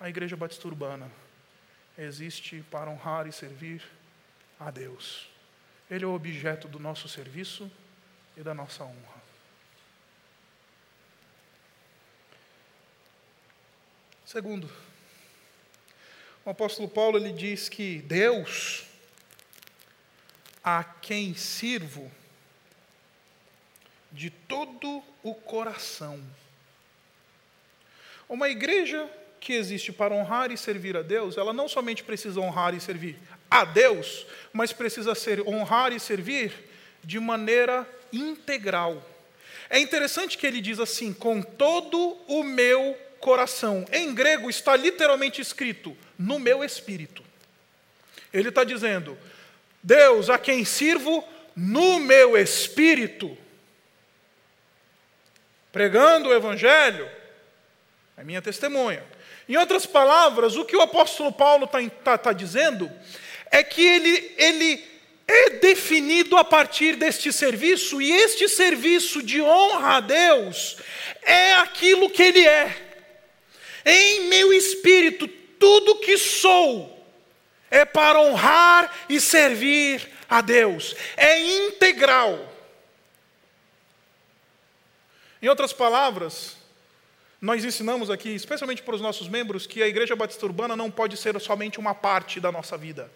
A 0.00 0.08
Igreja 0.08 0.36
Batista 0.36 0.66
Urbana 0.66 1.10
existe 1.96 2.64
para 2.70 2.90
honrar 2.90 3.26
e 3.26 3.32
servir 3.32 3.82
a 4.58 4.70
Deus. 4.70 5.28
Ele 5.90 6.04
é 6.04 6.06
o 6.06 6.14
objeto 6.14 6.66
do 6.66 6.78
nosso 6.78 7.08
serviço 7.08 7.70
e 8.36 8.42
da 8.42 8.52
nossa 8.52 8.84
honra. 8.84 9.24
Segundo, 14.24 14.68
o 16.44 16.50
apóstolo 16.50 16.88
Paulo 16.88 17.18
ele 17.18 17.32
diz 17.32 17.68
que 17.68 18.00
Deus, 18.02 18.84
a 20.62 20.82
quem 20.82 21.34
sirvo 21.34 22.10
de 24.14 24.30
todo 24.30 25.02
o 25.22 25.34
coração. 25.34 26.22
Uma 28.28 28.48
igreja 28.48 29.06
que 29.40 29.52
existe 29.52 29.92
para 29.92 30.14
honrar 30.14 30.50
e 30.50 30.56
servir 30.56 30.96
a 30.96 31.02
Deus, 31.02 31.36
ela 31.36 31.52
não 31.52 31.68
somente 31.68 32.02
precisa 32.02 32.40
honrar 32.40 32.74
e 32.74 32.80
servir 32.80 33.18
a 33.50 33.64
Deus, 33.64 34.24
mas 34.52 34.72
precisa 34.72 35.14
ser 35.14 35.46
honrar 35.46 35.92
e 35.92 36.00
servir 36.00 36.52
de 37.02 37.20
maneira 37.20 37.86
integral. 38.12 39.02
É 39.68 39.78
interessante 39.78 40.38
que 40.38 40.46
ele 40.46 40.60
diz 40.60 40.78
assim, 40.78 41.12
com 41.12 41.42
todo 41.42 42.16
o 42.28 42.42
meu 42.42 42.96
coração. 43.18 43.84
Em 43.92 44.14
grego 44.14 44.48
está 44.48 44.76
literalmente 44.76 45.40
escrito, 45.40 45.96
no 46.18 46.38
meu 46.38 46.62
espírito. 46.64 47.22
Ele 48.32 48.48
está 48.48 48.64
dizendo, 48.64 49.18
Deus 49.82 50.30
a 50.30 50.38
quem 50.38 50.64
sirvo 50.64 51.22
no 51.54 51.98
meu 51.98 52.38
espírito. 52.38 53.36
Pregando 55.74 56.28
o 56.28 56.32
Evangelho, 56.32 57.10
é 58.16 58.22
minha 58.22 58.40
testemunha. 58.40 59.02
Em 59.48 59.56
outras 59.56 59.84
palavras, 59.84 60.54
o 60.54 60.64
que 60.64 60.76
o 60.76 60.80
apóstolo 60.80 61.32
Paulo 61.32 61.64
está 61.64 61.80
tá, 62.04 62.16
tá 62.16 62.32
dizendo 62.32 62.88
é 63.50 63.60
que 63.64 63.84
ele, 63.84 64.34
ele 64.38 64.84
é 65.26 65.50
definido 65.50 66.36
a 66.36 66.44
partir 66.44 66.94
deste 66.94 67.32
serviço, 67.32 68.00
e 68.00 68.12
este 68.12 68.48
serviço 68.48 69.20
de 69.20 69.42
honra 69.42 69.96
a 69.96 70.00
Deus 70.00 70.76
é 71.22 71.54
aquilo 71.54 72.08
que 72.08 72.22
ele 72.22 72.46
é. 72.46 72.76
Em 73.84 74.28
meu 74.28 74.52
espírito, 74.52 75.26
tudo 75.58 75.98
que 75.98 76.16
sou 76.16 77.04
é 77.68 77.84
para 77.84 78.20
honrar 78.20 78.94
e 79.08 79.20
servir 79.20 80.08
a 80.30 80.40
Deus, 80.40 80.94
é 81.16 81.40
integral. 81.66 82.53
Em 85.44 85.48
outras 85.48 85.74
palavras, 85.74 86.56
nós 87.38 87.62
ensinamos 87.66 88.08
aqui, 88.08 88.30
especialmente 88.30 88.80
para 88.80 88.94
os 88.94 89.00
nossos 89.02 89.28
membros, 89.28 89.66
que 89.66 89.82
a 89.82 89.86
Igreja 89.86 90.16
Batista 90.16 90.46
Urbana 90.46 90.74
não 90.74 90.90
pode 90.90 91.18
ser 91.18 91.38
somente 91.38 91.78
uma 91.78 91.94
parte 91.94 92.40
da 92.40 92.50
nossa 92.50 92.78
vida. 92.78 93.10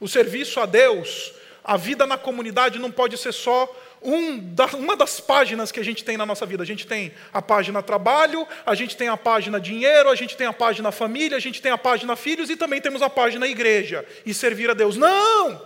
O 0.00 0.08
serviço 0.08 0.58
a 0.58 0.66
Deus, 0.66 1.32
a 1.62 1.76
vida 1.76 2.04
na 2.04 2.18
comunidade 2.18 2.80
não 2.80 2.90
pode 2.90 3.16
ser 3.16 3.30
só 3.30 3.72
um 4.02 4.40
da, 4.40 4.66
uma 4.74 4.96
das 4.96 5.20
páginas 5.20 5.70
que 5.70 5.78
a 5.78 5.84
gente 5.84 6.02
tem 6.02 6.16
na 6.16 6.26
nossa 6.26 6.44
vida. 6.44 6.64
A 6.64 6.66
gente 6.66 6.84
tem 6.84 7.14
a 7.32 7.40
página 7.40 7.80
trabalho, 7.80 8.44
a 8.66 8.74
gente 8.74 8.96
tem 8.96 9.06
a 9.06 9.16
página 9.16 9.60
dinheiro, 9.60 10.10
a 10.10 10.16
gente 10.16 10.36
tem 10.36 10.48
a 10.48 10.52
página 10.52 10.90
família, 10.90 11.36
a 11.36 11.40
gente 11.40 11.62
tem 11.62 11.70
a 11.70 11.78
página 11.78 12.16
filhos 12.16 12.50
e 12.50 12.56
também 12.56 12.80
temos 12.80 13.02
a 13.02 13.08
página 13.08 13.46
igreja 13.46 14.04
e 14.26 14.34
servir 14.34 14.68
a 14.68 14.74
Deus. 14.74 14.96
Não! 14.96 15.64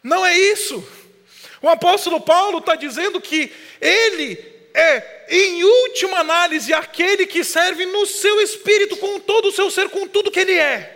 Não 0.00 0.24
é 0.24 0.38
isso. 0.38 1.07
O 1.60 1.68
apóstolo 1.68 2.20
Paulo 2.20 2.58
está 2.58 2.74
dizendo 2.74 3.20
que 3.20 3.52
ele 3.80 4.36
é, 4.74 5.26
em 5.28 5.64
última 5.64 6.18
análise, 6.18 6.72
aquele 6.72 7.26
que 7.26 7.42
serve 7.42 7.84
no 7.86 8.06
seu 8.06 8.40
espírito, 8.40 8.96
com 8.96 9.18
todo 9.18 9.48
o 9.48 9.52
seu 9.52 9.70
ser, 9.70 9.88
com 9.88 10.06
tudo 10.06 10.30
que 10.30 10.40
ele 10.40 10.58
é. 10.58 10.94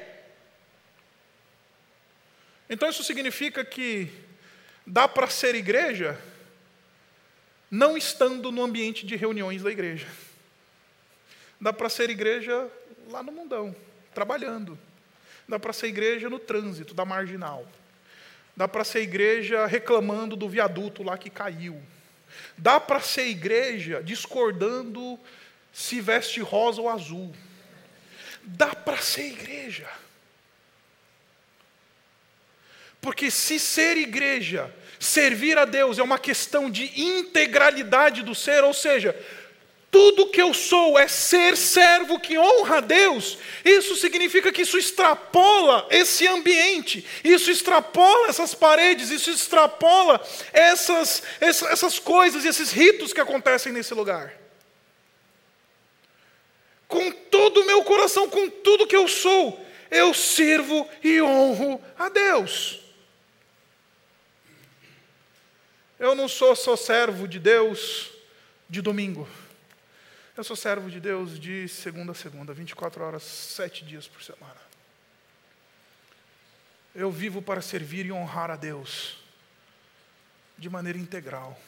Então 2.70 2.88
isso 2.88 3.02
significa 3.02 3.64
que 3.64 4.10
Dá 4.86 5.06
para 5.06 5.28
ser 5.28 5.54
igreja 5.54 6.18
não 7.70 7.96
estando 7.96 8.52
no 8.52 8.62
ambiente 8.62 9.06
de 9.06 9.16
reuniões 9.16 9.62
da 9.62 9.70
igreja. 9.70 10.06
Dá 11.60 11.72
para 11.72 11.88
ser 11.88 12.10
igreja 12.10 12.68
lá 13.08 13.22
no 13.22 13.32
mundão, 13.32 13.74
trabalhando. 14.12 14.78
Dá 15.48 15.58
para 15.58 15.72
ser 15.72 15.86
igreja 15.86 16.28
no 16.28 16.38
trânsito 16.38 16.92
da 16.92 17.04
marginal. 17.04 17.66
Dá 18.56 18.68
para 18.68 18.84
ser 18.84 19.00
igreja 19.00 19.66
reclamando 19.66 20.36
do 20.36 20.48
viaduto 20.48 21.02
lá 21.02 21.16
que 21.16 21.30
caiu. 21.30 21.80
Dá 22.56 22.78
para 22.78 23.00
ser 23.00 23.26
igreja 23.28 24.02
discordando 24.02 25.18
se 25.72 26.00
veste 26.00 26.40
rosa 26.40 26.80
ou 26.80 26.88
azul. 26.88 27.34
Dá 28.42 28.74
para 28.74 28.98
ser 28.98 29.26
igreja 29.26 29.88
porque 33.02 33.32
se 33.32 33.58
ser 33.58 33.96
igreja, 33.96 34.72
servir 35.00 35.58
a 35.58 35.64
Deus 35.64 35.98
é 35.98 36.02
uma 36.04 36.20
questão 36.20 36.70
de 36.70 36.84
integralidade 37.02 38.22
do 38.22 38.32
ser, 38.32 38.62
ou 38.62 38.72
seja, 38.72 39.12
tudo 39.92 40.26
que 40.26 40.40
eu 40.40 40.54
sou 40.54 40.98
é 40.98 41.06
ser 41.06 41.54
servo 41.54 42.18
que 42.18 42.38
honra 42.38 42.78
a 42.78 42.80
Deus, 42.80 43.36
isso 43.62 43.94
significa 43.94 44.50
que 44.50 44.62
isso 44.62 44.78
extrapola 44.78 45.86
esse 45.90 46.26
ambiente, 46.26 47.06
isso 47.22 47.50
extrapola 47.50 48.28
essas 48.28 48.54
paredes, 48.54 49.10
isso 49.10 49.30
extrapola 49.30 50.18
essas, 50.50 51.22
essas 51.38 51.98
coisas, 51.98 52.46
esses 52.46 52.72
ritos 52.72 53.12
que 53.12 53.20
acontecem 53.20 53.70
nesse 53.70 53.92
lugar. 53.92 54.32
Com 56.88 57.12
todo 57.12 57.60
o 57.60 57.66
meu 57.66 57.84
coração, 57.84 58.30
com 58.30 58.48
tudo 58.48 58.86
que 58.86 58.96
eu 58.96 59.06
sou, 59.06 59.62
eu 59.90 60.14
sirvo 60.14 60.88
e 61.04 61.20
honro 61.20 61.78
a 61.98 62.08
Deus. 62.08 62.80
Eu 66.00 66.14
não 66.14 66.28
sou 66.28 66.56
só 66.56 66.76
servo 66.76 67.28
de 67.28 67.38
Deus 67.38 68.10
de 68.70 68.80
domingo. 68.80 69.28
Eu 70.34 70.42
sou 70.42 70.56
servo 70.56 70.90
de 70.90 70.98
Deus 70.98 71.38
de 71.38 71.68
segunda 71.68 72.12
a 72.12 72.14
segunda, 72.14 72.54
24 72.54 73.04
horas, 73.04 73.22
sete 73.22 73.84
dias 73.84 74.08
por 74.08 74.22
semana. 74.22 74.56
Eu 76.94 77.10
vivo 77.10 77.42
para 77.42 77.60
servir 77.60 78.06
e 78.06 78.12
honrar 78.12 78.50
a 78.50 78.56
Deus 78.56 79.18
de 80.56 80.70
maneira 80.70 80.98
integral. 80.98 81.60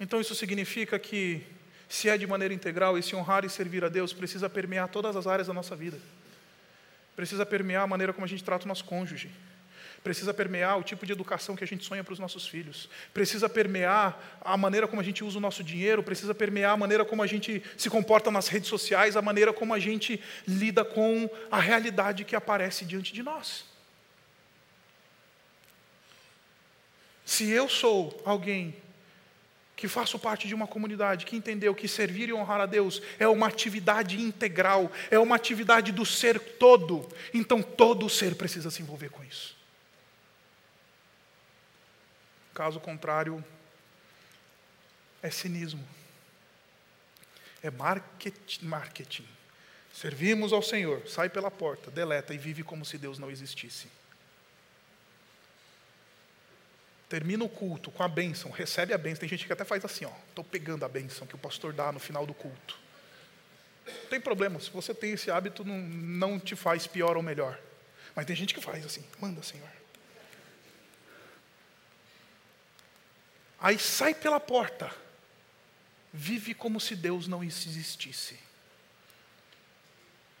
Então 0.00 0.20
isso 0.20 0.34
significa 0.34 0.98
que, 0.98 1.46
se 1.88 2.08
é 2.08 2.18
de 2.18 2.26
maneira 2.26 2.52
integral, 2.52 2.98
esse 2.98 3.14
honrar 3.14 3.44
e 3.44 3.48
servir 3.48 3.84
a 3.84 3.88
Deus 3.88 4.12
precisa 4.12 4.50
permear 4.50 4.88
todas 4.88 5.14
as 5.14 5.28
áreas 5.28 5.46
da 5.46 5.54
nossa 5.54 5.76
vida. 5.76 6.00
Precisa 7.14 7.46
permear 7.46 7.84
a 7.84 7.86
maneira 7.86 8.12
como 8.12 8.24
a 8.24 8.28
gente 8.28 8.42
trata 8.42 8.64
o 8.64 8.68
nosso 8.68 8.84
cônjuge 8.84 9.30
precisa 10.06 10.32
permear 10.32 10.78
o 10.78 10.84
tipo 10.84 11.04
de 11.04 11.10
educação 11.10 11.56
que 11.56 11.64
a 11.64 11.66
gente 11.66 11.84
sonha 11.84 12.04
para 12.04 12.12
os 12.12 12.20
nossos 12.20 12.46
filhos, 12.46 12.88
precisa 13.12 13.48
permear 13.48 14.38
a 14.40 14.56
maneira 14.56 14.86
como 14.86 15.00
a 15.00 15.04
gente 15.04 15.24
usa 15.24 15.38
o 15.38 15.40
nosso 15.40 15.64
dinheiro, 15.64 16.00
precisa 16.00 16.32
permear 16.32 16.74
a 16.74 16.76
maneira 16.76 17.04
como 17.04 17.24
a 17.24 17.26
gente 17.26 17.60
se 17.76 17.90
comporta 17.90 18.30
nas 18.30 18.46
redes 18.46 18.68
sociais, 18.68 19.16
a 19.16 19.20
maneira 19.20 19.52
como 19.52 19.74
a 19.74 19.80
gente 19.80 20.22
lida 20.46 20.84
com 20.84 21.28
a 21.50 21.58
realidade 21.58 22.24
que 22.24 22.36
aparece 22.36 22.84
diante 22.84 23.12
de 23.12 23.20
nós. 23.20 23.64
Se 27.24 27.50
eu 27.50 27.68
sou 27.68 28.22
alguém 28.24 28.76
que 29.74 29.88
faço 29.88 30.20
parte 30.20 30.46
de 30.46 30.54
uma 30.54 30.68
comunidade 30.68 31.26
que 31.26 31.34
entendeu 31.34 31.74
que 31.74 31.88
servir 31.88 32.28
e 32.28 32.32
honrar 32.32 32.60
a 32.60 32.66
Deus 32.66 33.02
é 33.18 33.26
uma 33.26 33.48
atividade 33.48 34.22
integral, 34.22 34.88
é 35.10 35.18
uma 35.18 35.34
atividade 35.34 35.90
do 35.90 36.06
ser 36.06 36.38
todo. 36.38 37.08
Então 37.34 37.60
todo 37.60 38.08
ser 38.08 38.36
precisa 38.36 38.70
se 38.70 38.82
envolver 38.82 39.10
com 39.10 39.24
isso. 39.24 39.56
Caso 42.56 42.80
contrário, 42.80 43.44
é 45.22 45.30
cinismo. 45.30 45.86
É 47.62 47.70
marketing. 47.70 49.28
Servimos 49.92 50.54
ao 50.54 50.62
Senhor, 50.62 51.06
sai 51.06 51.28
pela 51.28 51.50
porta, 51.50 51.90
deleta 51.90 52.32
e 52.32 52.38
vive 52.38 52.62
como 52.62 52.82
se 52.82 52.96
Deus 52.96 53.18
não 53.18 53.30
existisse. 53.30 53.88
Termina 57.10 57.44
o 57.44 57.48
culto 57.48 57.90
com 57.90 58.02
a 58.02 58.08
bênção, 58.08 58.50
recebe 58.50 58.94
a 58.94 58.98
bênção. 58.98 59.20
Tem 59.20 59.28
gente 59.28 59.46
que 59.46 59.52
até 59.52 59.64
faz 59.64 59.84
assim, 59.84 60.06
ó, 60.06 60.12
estou 60.30 60.42
pegando 60.42 60.82
a 60.86 60.88
bênção 60.88 61.26
que 61.26 61.34
o 61.34 61.38
pastor 61.38 61.74
dá 61.74 61.92
no 61.92 62.00
final 62.00 62.24
do 62.24 62.32
culto. 62.32 62.78
Não 63.86 64.06
tem 64.08 64.18
problema, 64.18 64.58
se 64.60 64.70
você 64.70 64.94
tem 64.94 65.12
esse 65.12 65.30
hábito, 65.30 65.62
não, 65.62 65.78
não 65.78 66.40
te 66.40 66.56
faz 66.56 66.86
pior 66.86 67.18
ou 67.18 67.22
melhor. 67.22 67.60
Mas 68.14 68.24
tem 68.24 68.34
gente 68.34 68.54
que 68.54 68.62
faz 68.62 68.82
assim, 68.86 69.04
manda, 69.20 69.42
Senhor. 69.42 69.68
Aí 73.58 73.78
sai 73.78 74.14
pela 74.14 74.38
porta, 74.38 74.90
vive 76.12 76.54
como 76.54 76.80
se 76.80 76.94
Deus 76.94 77.26
não 77.26 77.42
existisse. 77.42 78.38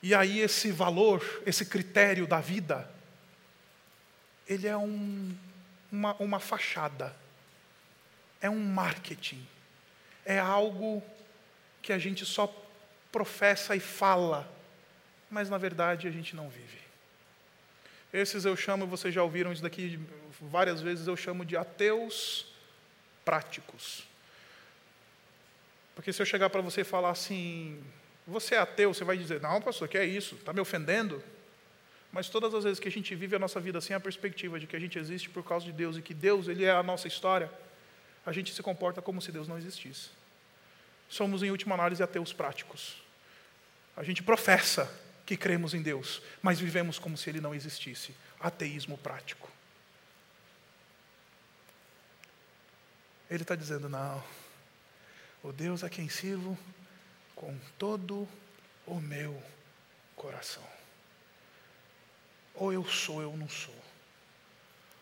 E 0.02 0.14
aí 0.14 0.40
esse 0.40 0.70
valor, 0.70 1.42
esse 1.46 1.64
critério 1.66 2.26
da 2.26 2.40
vida, 2.40 2.90
ele 4.46 4.66
é 4.66 4.76
um 4.76 5.36
uma, 5.90 6.14
uma 6.16 6.40
fachada, 6.40 7.14
é 8.40 8.50
um 8.50 8.62
marketing, 8.62 9.46
é 10.24 10.38
algo 10.38 11.02
que 11.80 11.92
a 11.92 11.98
gente 11.98 12.24
só 12.26 12.52
professa 13.12 13.74
e 13.76 13.80
fala, 13.80 14.50
mas 15.30 15.48
na 15.48 15.58
verdade 15.58 16.06
a 16.06 16.10
gente 16.10 16.34
não 16.34 16.48
vive. 16.48 16.78
Esses 18.12 18.44
eu 18.44 18.56
chamo, 18.56 18.86
vocês 18.86 19.14
já 19.14 19.22
ouviram 19.22 19.52
isso 19.52 19.62
daqui 19.62 19.98
várias 20.40 20.80
vezes, 20.80 21.06
eu 21.06 21.16
chamo 21.16 21.44
de 21.44 21.56
ateus 21.56 22.46
práticos. 23.26 24.04
Porque 25.96 26.12
se 26.12 26.22
eu 26.22 26.26
chegar 26.26 26.48
para 26.48 26.60
você 26.60 26.82
e 26.82 26.84
falar 26.84 27.10
assim, 27.10 27.82
você 28.26 28.54
é 28.54 28.58
ateu, 28.58 28.94
você 28.94 29.02
vai 29.02 29.18
dizer, 29.18 29.40
não, 29.40 29.60
pastor, 29.60 29.88
que 29.88 29.98
é 29.98 30.04
isso? 30.04 30.36
Está 30.36 30.52
me 30.52 30.60
ofendendo? 30.60 31.22
Mas 32.12 32.28
todas 32.28 32.54
as 32.54 32.64
vezes 32.64 32.78
que 32.78 32.86
a 32.86 32.92
gente 32.92 33.14
vive 33.14 33.34
a 33.34 33.38
nossa 33.38 33.58
vida 33.58 33.80
sem 33.80 33.96
a 33.96 34.00
perspectiva 34.00 34.60
de 34.60 34.66
que 34.66 34.76
a 34.76 34.78
gente 34.78 34.98
existe 34.98 35.28
por 35.28 35.44
causa 35.44 35.66
de 35.66 35.72
Deus 35.72 35.96
e 35.96 36.02
que 36.02 36.14
Deus 36.14 36.46
ele 36.46 36.64
é 36.64 36.70
a 36.70 36.82
nossa 36.82 37.08
história, 37.08 37.50
a 38.24 38.30
gente 38.30 38.54
se 38.54 38.62
comporta 38.62 39.02
como 39.02 39.20
se 39.20 39.32
Deus 39.32 39.48
não 39.48 39.58
existisse. 39.58 40.10
Somos, 41.08 41.42
em 41.42 41.50
última 41.50 41.74
análise, 41.74 42.02
ateus 42.02 42.32
práticos. 42.32 43.02
A 43.96 44.02
gente 44.02 44.22
professa 44.22 44.90
que 45.24 45.36
cremos 45.36 45.74
em 45.74 45.82
Deus, 45.82 46.22
mas 46.40 46.60
vivemos 46.60 46.98
como 46.98 47.16
se 47.16 47.28
Ele 47.28 47.40
não 47.40 47.54
existisse. 47.54 48.14
Ateísmo 48.38 48.96
prático. 48.98 49.50
Ele 53.30 53.42
está 53.42 53.54
dizendo: 53.54 53.88
não, 53.88 54.22
o 55.42 55.52
Deus 55.52 55.82
a 55.82 55.90
quem 55.90 56.08
sirvo 56.08 56.56
com 57.34 57.56
todo 57.78 58.28
o 58.86 59.00
meu 59.00 59.42
coração. 60.14 60.64
Ou 62.54 62.72
eu 62.72 62.84
sou, 62.86 63.16
ou 63.16 63.22
eu 63.22 63.36
não 63.36 63.48
sou. 63.48 63.74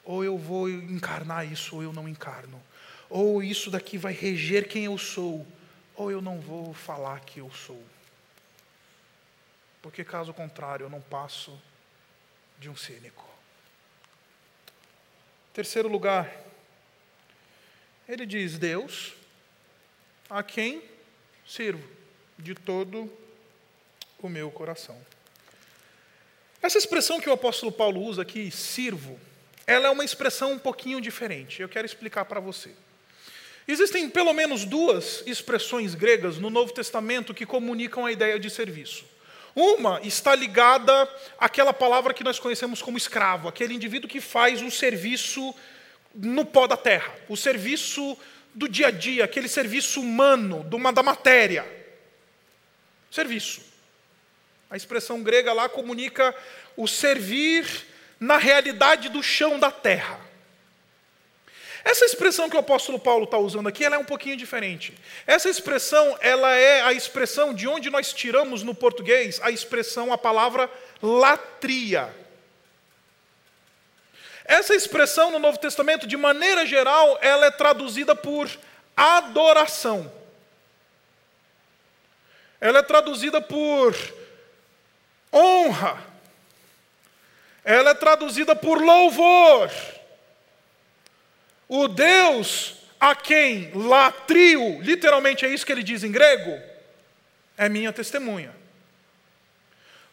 Ou 0.04 0.24
eu 0.24 0.36
vou 0.36 0.68
encarnar 0.68 1.50
isso, 1.50 1.76
ou 1.76 1.82
eu 1.82 1.92
não 1.92 2.08
encarno. 2.08 2.60
Ou 3.08 3.42
isso 3.42 3.70
daqui 3.70 3.96
vai 3.96 4.12
reger 4.12 4.68
quem 4.68 4.84
eu 4.84 4.98
sou, 4.98 5.46
ou 5.94 6.10
eu 6.10 6.20
não 6.20 6.40
vou 6.40 6.74
falar 6.74 7.20
que 7.20 7.40
eu 7.40 7.50
sou. 7.52 7.82
Porque 9.80 10.02
caso 10.02 10.32
contrário, 10.34 10.84
eu 10.84 10.90
não 10.90 11.00
passo 11.00 11.56
de 12.58 12.68
um 12.68 12.76
cínico. 12.76 13.24
Terceiro 15.52 15.88
lugar, 15.88 16.34
ele 18.08 18.26
diz: 18.26 18.58
Deus, 18.58 19.12
a 20.28 20.42
quem 20.42 20.82
sirvo 21.46 21.86
de 22.38 22.54
todo 22.54 23.10
o 24.18 24.28
meu 24.28 24.50
coração. 24.50 24.98
Essa 26.62 26.78
expressão 26.78 27.20
que 27.20 27.28
o 27.28 27.32
apóstolo 27.32 27.70
Paulo 27.70 28.02
usa 28.02 28.22
aqui, 28.22 28.50
sirvo, 28.50 29.20
ela 29.66 29.88
é 29.88 29.90
uma 29.90 30.04
expressão 30.04 30.52
um 30.52 30.58
pouquinho 30.58 31.00
diferente. 31.00 31.60
Eu 31.60 31.68
quero 31.68 31.86
explicar 31.86 32.24
para 32.24 32.40
você. 32.40 32.70
Existem 33.66 34.10
pelo 34.10 34.32
menos 34.32 34.64
duas 34.64 35.22
expressões 35.26 35.94
gregas 35.94 36.38
no 36.38 36.50
Novo 36.50 36.72
Testamento 36.72 37.32
que 37.32 37.46
comunicam 37.46 38.04
a 38.04 38.12
ideia 38.12 38.38
de 38.38 38.50
serviço. 38.50 39.04
Uma 39.54 40.00
está 40.02 40.34
ligada 40.34 41.08
àquela 41.38 41.72
palavra 41.72 42.12
que 42.12 42.24
nós 42.24 42.38
conhecemos 42.38 42.82
como 42.82 42.98
escravo, 42.98 43.46
aquele 43.46 43.72
indivíduo 43.72 44.08
que 44.08 44.20
faz 44.20 44.60
um 44.60 44.70
serviço 44.70 45.54
no 46.14 46.44
pó 46.44 46.66
da 46.66 46.76
terra, 46.76 47.12
o 47.28 47.36
serviço 47.36 48.16
do 48.54 48.68
dia 48.68 48.88
a 48.88 48.90
dia, 48.90 49.24
aquele 49.24 49.48
serviço 49.48 50.00
humano, 50.00 50.64
da 50.92 51.02
matéria. 51.02 51.66
Serviço. 53.10 53.62
A 54.70 54.76
expressão 54.76 55.22
grega 55.22 55.52
lá 55.52 55.68
comunica 55.68 56.34
o 56.76 56.86
servir 56.86 57.66
na 58.18 58.36
realidade 58.36 59.08
do 59.08 59.22
chão 59.22 59.58
da 59.58 59.70
terra. 59.70 60.20
Essa 61.84 62.06
expressão 62.06 62.48
que 62.48 62.56
o 62.56 62.60
apóstolo 62.60 62.98
Paulo 62.98 63.24
está 63.24 63.36
usando 63.36 63.68
aqui, 63.68 63.84
ela 63.84 63.96
é 63.96 63.98
um 63.98 64.04
pouquinho 64.04 64.36
diferente. 64.36 64.94
Essa 65.26 65.50
expressão, 65.50 66.16
ela 66.20 66.50
é 66.56 66.80
a 66.80 66.94
expressão 66.94 67.52
de 67.52 67.68
onde 67.68 67.90
nós 67.90 68.12
tiramos 68.12 68.62
no 68.62 68.74
português 68.74 69.38
a 69.42 69.50
expressão, 69.50 70.10
a 70.10 70.16
palavra 70.16 70.70
latria. 71.02 72.08
Essa 74.44 74.74
expressão 74.74 75.30
no 75.30 75.38
Novo 75.38 75.58
Testamento, 75.58 76.06
de 76.06 76.16
maneira 76.16 76.66
geral, 76.66 77.18
ela 77.22 77.46
é 77.46 77.50
traduzida 77.50 78.14
por 78.14 78.50
adoração. 78.96 80.12
Ela 82.60 82.80
é 82.80 82.82
traduzida 82.82 83.40
por 83.40 83.96
honra. 85.32 86.02
Ela 87.64 87.90
é 87.90 87.94
traduzida 87.94 88.54
por 88.54 88.80
louvor. 88.80 89.70
O 91.66 91.88
Deus 91.88 92.76
a 93.00 93.14
quem 93.14 93.70
latrio, 93.74 94.80
literalmente 94.82 95.44
é 95.44 95.48
isso 95.48 95.64
que 95.64 95.72
ele 95.72 95.82
diz 95.82 96.04
em 96.04 96.12
grego, 96.12 96.58
é 97.56 97.68
minha 97.68 97.92
testemunha. 97.92 98.54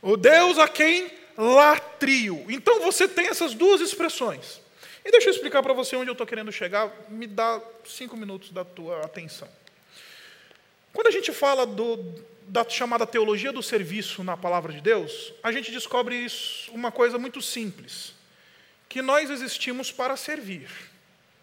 O 0.02 0.18
Deus 0.18 0.58
a 0.58 0.68
quem 0.68 1.12
latrio. 1.38 2.46
Então 2.50 2.82
você 2.82 3.08
tem 3.08 3.28
essas 3.28 3.54
duas 3.54 3.82
expressões. 3.82 4.62
E 5.04 5.12
deixa 5.12 5.30
eu 5.30 5.34
explicar 5.34 5.64
para 5.64 5.74
você 5.74 5.96
onde 5.96 6.10
eu 6.10 6.14
estou 6.14 6.28
querendo 6.28 6.52
chegar. 6.52 6.92
Me 7.10 7.26
dá 7.26 7.62
cinco 7.86 8.16
minutos 8.16 8.52
da 8.52 8.64
tua 8.64 9.02
atenção. 9.02 9.50
Quando 10.94 11.08
a 11.08 11.12
gente 11.12 11.32
fala 11.32 11.66
do, 11.66 11.98
da 12.48 12.68
chamada 12.68 13.08
teologia 13.08 13.52
do 13.52 13.64
serviço 13.64 14.24
na 14.24 14.36
palavra 14.36 14.74
de 14.74 14.82
Deus, 14.82 15.34
a 15.42 15.52
gente 15.52 15.72
descobre 15.72 16.16
isso, 16.16 16.72
uma 16.72 16.92
coisa 16.92 17.18
muito 17.18 17.42
simples: 17.42 18.14
que 18.90 19.02
nós 19.02 19.30
existimos 19.30 19.92
para 19.92 20.16
servir. 20.16 20.70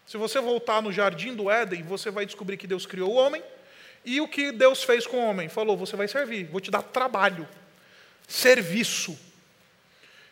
Se 0.05 0.17
você 0.17 0.39
voltar 0.39 0.81
no 0.81 0.91
jardim 0.91 1.35
do 1.35 1.51
Éden, 1.51 1.83
você 1.83 2.09
vai 2.09 2.25
descobrir 2.25 2.57
que 2.57 2.65
Deus 2.65 2.85
criou 2.85 3.11
o 3.11 3.15
homem 3.15 3.43
e 4.05 4.21
o 4.21 4.27
que 4.27 4.51
Deus 4.51 4.83
fez 4.83 5.05
com 5.05 5.17
o 5.17 5.29
homem? 5.29 5.49
Falou: 5.49 5.75
você 5.75 5.95
vai 5.95 6.07
servir, 6.07 6.45
vou 6.45 6.61
te 6.61 6.71
dar 6.71 6.81
trabalho, 6.81 7.47
serviço. 8.27 9.17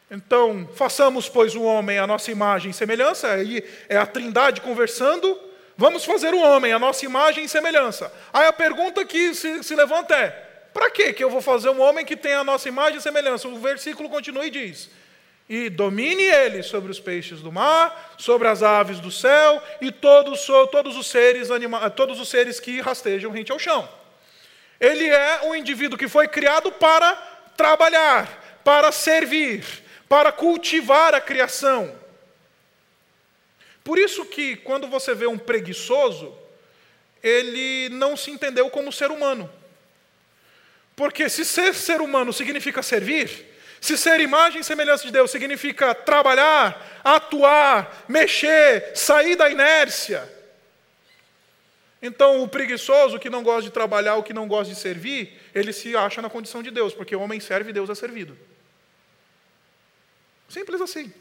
Então, 0.10 0.70
façamos, 0.76 1.28
pois, 1.28 1.54
o 1.54 1.64
homem 1.64 1.98
a 1.98 2.08
nossa 2.08 2.32
imagem 2.32 2.72
e 2.72 2.74
semelhança, 2.74 3.30
aí 3.30 3.64
é 3.90 3.98
a 3.98 4.06
trindade 4.06 4.62
conversando, 4.62 5.38
vamos 5.76 6.06
fazer 6.06 6.34
o 6.34 6.40
homem 6.40 6.72
a 6.72 6.80
nossa 6.80 7.04
imagem 7.04 7.44
e 7.44 7.50
semelhança. 7.50 8.12
Aí 8.32 8.48
a 8.48 8.54
pergunta 8.54 9.04
que 9.04 9.36
se, 9.36 9.64
se 9.64 9.76
levanta 9.76 10.16
é: 10.16 10.30
para 10.74 10.92
que 10.92 11.24
eu 11.24 11.30
vou 11.30 11.42
fazer 11.42 11.70
um 11.70 11.82
homem 11.82 12.06
que 12.06 12.16
tem 12.16 12.34
a 12.34 12.44
nossa 12.44 12.70
imagem 12.70 13.00
e 13.00 13.02
semelhança? 13.02 13.48
O 13.48 13.60
versículo 13.60 14.10
continua 14.10 14.46
e 14.46 14.50
diz: 14.50 14.90
E 15.50 15.70
domine 15.70 16.24
ele 16.24 16.64
sobre 16.64 16.90
os 16.90 17.00
peixes 17.00 17.42
do 17.42 17.52
mar, 17.52 18.16
sobre 18.18 18.48
as 18.48 18.64
aves 18.64 19.00
do 19.00 19.12
céu 19.12 19.62
e 19.82 19.92
todos, 19.92 20.46
todos, 20.72 20.96
os, 20.96 21.08
seres 21.08 21.52
anima, 21.52 21.90
todos 21.90 22.18
os 22.20 22.30
seres 22.30 22.60
que 22.60 22.80
rastejam 22.80 23.32
rente 23.32 23.52
ao 23.52 23.60
chão. 23.60 23.90
Ele 24.80 25.06
é 25.06 25.42
um 25.44 25.56
indivíduo 25.56 25.98
que 25.98 26.08
foi 26.08 26.28
criado 26.28 26.72
para 26.72 27.14
trabalhar, 27.58 28.62
para 28.64 28.92
servir, 28.92 29.66
para 30.08 30.32
cultivar 30.32 31.14
a 31.14 31.22
criação. 31.22 31.94
Por 33.84 33.98
isso 33.98 34.26
que 34.26 34.56
quando 34.58 34.88
você 34.88 35.16
vê 35.16 35.28
um 35.28 35.38
preguiçoso, 35.38 36.36
ele 37.24 37.90
não 37.90 38.18
se 38.18 38.32
entendeu 38.32 38.70
como 38.70 38.92
ser 38.92 39.12
humano. 39.12 39.50
Porque 40.96 41.30
se 41.30 41.46
ser 41.46 41.74
ser 41.74 42.02
humano 42.02 42.34
significa 42.34 42.82
servir, 42.82 43.30
se 43.80 43.98
ser 43.98 44.20
imagem 44.20 44.62
e 44.62 44.64
semelhança 44.64 45.06
de 45.06 45.12
Deus 45.12 45.30
significa 45.30 45.94
trabalhar, 45.94 47.00
atuar, 47.04 48.06
mexer, 48.08 48.92
sair 48.96 49.36
da 49.36 49.50
inércia, 49.50 50.28
Então, 52.02 52.44
o 52.44 52.48
preguiçoso 52.48 53.18
que 53.20 53.30
não 53.30 53.42
gosta 53.42 53.64
de 53.64 53.72
trabalhar, 53.72 54.16
o 54.16 54.24
que 54.24 54.34
não 54.34 54.48
gosta 54.48 54.74
de 54.74 54.80
servir, 54.80 55.40
ele 55.54 55.74
se 55.74 55.96
acha 55.96 56.22
na 56.22 56.30
condição 56.30 56.62
de 56.62 56.70
Deus, 56.70 56.94
porque 56.94 57.16
o 57.16 57.22
homem 57.22 57.40
serve 57.40 57.72
e 57.72 57.74
Deus 57.74 57.90
é 57.90 57.96
servido. 57.96 58.38
Simples 60.50 60.82
assim. 60.82 61.12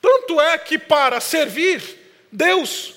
Tanto 0.00 0.40
é 0.40 0.58
que 0.58 0.78
para 0.78 1.20
servir, 1.20 1.82
Deus 2.30 2.94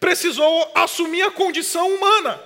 precisou 0.00 0.70
assumir 0.74 1.22
a 1.22 1.30
condição 1.30 1.94
humana. 1.94 2.40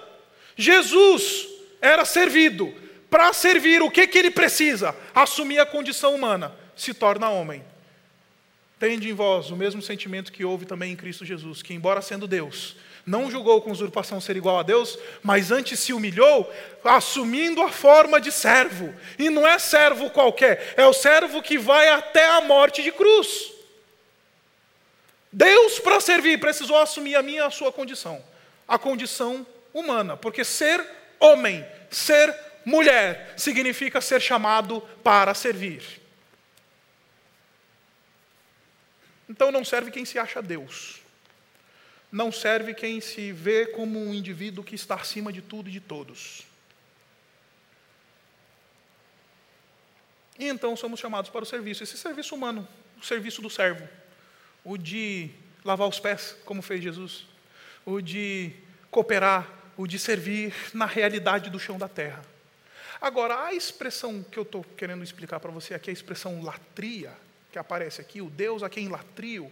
Jesus 0.57 1.47
era 1.81 2.05
servido. 2.05 2.75
Para 3.09 3.33
servir, 3.33 3.83
o 3.83 3.91
que, 3.91 4.07
que 4.07 4.19
ele 4.19 4.31
precisa? 4.31 4.97
Assumir 5.15 5.59
a 5.59 5.67
condição 5.67 6.15
humana. 6.15 6.55
Se 6.77 6.95
torna 6.95 7.29
homem. 7.29 7.65
Tende 8.79 9.11
em 9.11 9.13
vós 9.13 9.51
o 9.51 9.57
mesmo 9.57 9.83
sentimento 9.83 10.33
que 10.33 10.45
houve 10.45 10.65
também 10.65 10.93
em 10.93 10.97
Cristo 10.97 11.25
Jesus, 11.25 11.63
que, 11.63 11.75
embora 11.75 12.01
sendo 12.01 12.27
Deus, 12.27 12.77
não 13.07 13.31
julgou 13.31 13.61
com 13.63 13.71
usurpação 13.71 14.21
ser 14.21 14.37
igual 14.37 14.59
a 14.59 14.63
Deus, 14.63 14.99
mas 15.23 15.51
antes 15.51 15.81
se 15.81 15.93
humilhou, 15.93 16.51
assumindo 16.85 17.63
a 17.63 17.71
forma 17.71 18.21
de 18.21 18.31
servo. 18.31 18.95
E 19.19 19.31
não 19.31 19.47
é 19.47 19.59
servo 19.59 20.11
qualquer, 20.11 20.75
é 20.77 20.87
o 20.87 20.93
servo 20.93 21.43
que 21.43 21.59
vai 21.59 21.89
até 21.89 22.27
a 22.27 22.41
morte 22.41 22.83
de 22.83 22.93
cruz. 22.93 23.53
Deus, 25.33 25.79
para 25.79 26.01
servir, 26.01 26.39
precisou 26.41 26.77
assumir 26.77 27.15
a 27.15 27.23
minha 27.23 27.43
e 27.43 27.47
a 27.47 27.51
sua 27.51 27.73
condição, 27.73 28.23
a 28.67 28.79
condição 28.79 29.47
humana, 29.73 30.17
porque 30.17 30.45
ser 30.45 30.85
homem, 31.19 31.65
ser 31.89 32.35
mulher, 32.65 33.35
significa 33.37 34.01
ser 34.01 34.21
chamado 34.21 34.81
para 35.03 35.33
servir. 35.35 36.01
Então 39.29 39.53
não 39.53 39.65
serve 39.65 39.93
quem 39.93 40.05
se 40.05 40.19
acha 40.19 40.43
Deus, 40.43 41.00
não 42.11 42.33
serve 42.33 42.75
quem 42.75 43.01
se 43.01 43.33
vê 43.33 43.67
como 43.67 43.99
um 43.99 44.13
indivíduo 44.13 44.65
que 44.65 44.75
está 44.75 44.97
acima 44.97 45.33
de 45.33 45.43
tudo 45.43 45.69
e 45.69 45.73
de 45.73 45.81
todos. 45.81 46.43
E 50.39 50.47
então 50.47 50.75
somos 50.77 50.99
chamados 50.99 51.31
para 51.31 51.43
o 51.43 51.47
serviço, 51.47 51.83
esse 51.83 51.99
serviço 51.99 52.35
humano, 52.35 52.67
o 53.01 53.05
serviço 53.05 53.43
do 53.43 53.51
servo 53.51 53.87
o 54.65 54.77
de 54.77 55.31
lavar 55.65 55.89
os 55.89 56.01
pés, 56.01 56.37
como 56.45 56.63
fez 56.63 56.83
Jesus, 56.83 57.27
o 57.85 58.01
de 58.01 58.53
cooperar, 58.91 59.49
o 59.77 59.87
de 59.87 59.99
servir 59.99 60.55
na 60.75 60.87
realidade 60.87 61.51
do 61.51 61.59
chão 61.59 61.79
da 61.79 61.89
terra. 61.89 62.23
Agora, 63.01 63.47
a 63.47 63.55
expressão 63.55 64.23
que 64.23 64.39
eu 64.39 64.43
estou 64.43 64.63
querendo 64.77 65.03
explicar 65.03 65.41
para 65.41 65.51
você 65.51 65.73
aqui, 65.73 65.89
a 65.89 65.93
expressão 65.93 66.43
latria, 66.43 67.13
que 67.51 67.59
aparece 67.59 68.01
aqui, 68.01 68.21
o 68.21 68.29
Deus 68.29 68.63
a 68.63 68.69
quem 68.69 68.89
latrio, 68.89 69.51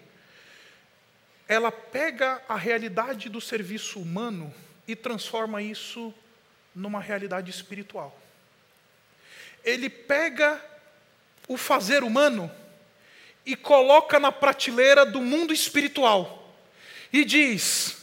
ela 1.49 1.72
pega 1.72 2.42
a 2.46 2.57
realidade 2.57 3.30
do 3.30 3.40
serviço 3.40 3.99
humano 3.99 4.55
e 4.86 4.94
transforma 4.94 5.62
isso 5.62 6.12
numa 6.74 7.01
realidade 7.01 7.51
espiritual. 7.51 8.16
Ele 9.64 9.88
pega 9.88 10.62
o 11.49 11.57
fazer 11.57 12.05
humano 12.05 12.51
e 13.46 13.57
coloca 13.57 14.20
na 14.20 14.30
prateleira 14.30 15.07
do 15.07 15.22
mundo 15.22 15.53
espiritual 15.53 16.55
e 17.11 17.24
diz: 17.24 17.97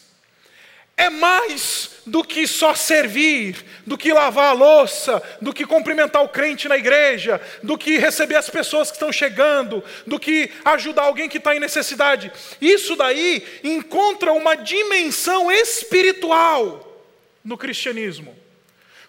é 0.97 1.09
mais 1.09 1.91
do 2.05 2.23
que 2.23 2.47
só 2.47 2.73
servir, 2.73 3.65
do 3.85 3.97
que 3.97 4.13
lavar 4.13 4.51
a 4.51 4.53
louça, 4.53 5.21
do 5.41 5.53
que 5.53 5.65
cumprimentar 5.65 6.23
o 6.23 6.29
crente 6.29 6.69
na 6.69 6.77
igreja, 6.77 7.41
do 7.61 7.77
que 7.77 7.97
receber 7.97 8.35
as 8.35 8.49
pessoas 8.49 8.89
que 8.89 8.95
estão 8.95 9.11
chegando, 9.11 9.83
do 10.07 10.19
que 10.19 10.49
ajudar 10.63 11.03
alguém 11.03 11.27
que 11.27 11.37
está 11.37 11.55
em 11.55 11.59
necessidade. 11.59 12.31
Isso 12.61 12.95
daí 12.95 13.43
encontra 13.63 14.31
uma 14.31 14.55
dimensão 14.55 15.51
espiritual 15.51 17.03
no 17.43 17.57
cristianismo. 17.57 18.37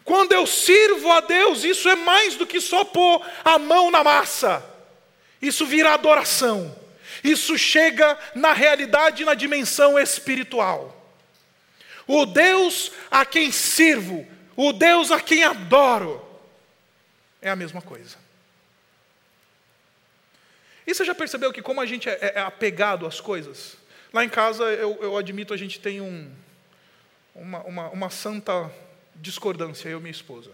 Quando 0.05 0.32
eu 0.32 0.47
sirvo 0.47 1.11
a 1.12 1.20
Deus, 1.20 1.64
isso 1.64 1.89
é 1.89 1.95
mais 1.95 2.34
do 2.34 2.47
que 2.47 2.61
só 2.61 2.84
pôr 2.84 3.24
a 3.45 3.59
mão 3.59 3.91
na 3.91 4.03
massa. 4.03 4.64
Isso 5.41 5.66
vira 5.66 5.95
adoração. 5.95 6.74
Isso 7.22 7.57
chega 7.57 8.18
na 8.34 8.53
realidade, 8.53 9.24
na 9.24 9.34
dimensão 9.34 9.99
espiritual. 9.99 10.95
O 12.07 12.24
Deus 12.24 12.92
a 13.11 13.26
quem 13.26 13.50
sirvo, 13.50 14.26
o 14.57 14.72
Deus 14.72 15.11
a 15.11 15.20
quem 15.20 15.42
adoro, 15.42 16.24
é 17.42 17.50
a 17.50 17.57
mesma 17.57 17.82
coisa. 17.82 18.16
E 20.86 20.94
você 20.94 21.04
já 21.04 21.14
percebeu 21.14 21.52
que, 21.52 21.61
como 21.61 21.80
a 21.80 21.86
gente 21.86 22.09
é, 22.09 22.34
é 22.36 22.40
apegado 22.40 23.07
às 23.07 23.20
coisas? 23.20 23.76
Lá 24.12 24.24
em 24.24 24.28
casa, 24.28 24.64
eu, 24.64 24.96
eu 25.02 25.16
admito, 25.16 25.52
a 25.52 25.57
gente 25.57 25.80
tem 25.80 26.00
um, 26.00 26.32
uma, 27.34 27.62
uma, 27.64 27.88
uma 27.90 28.11
santa 28.11 28.70
discordância, 29.16 29.88
eu 29.88 29.98
e 29.98 30.02
minha 30.02 30.12
esposa, 30.12 30.52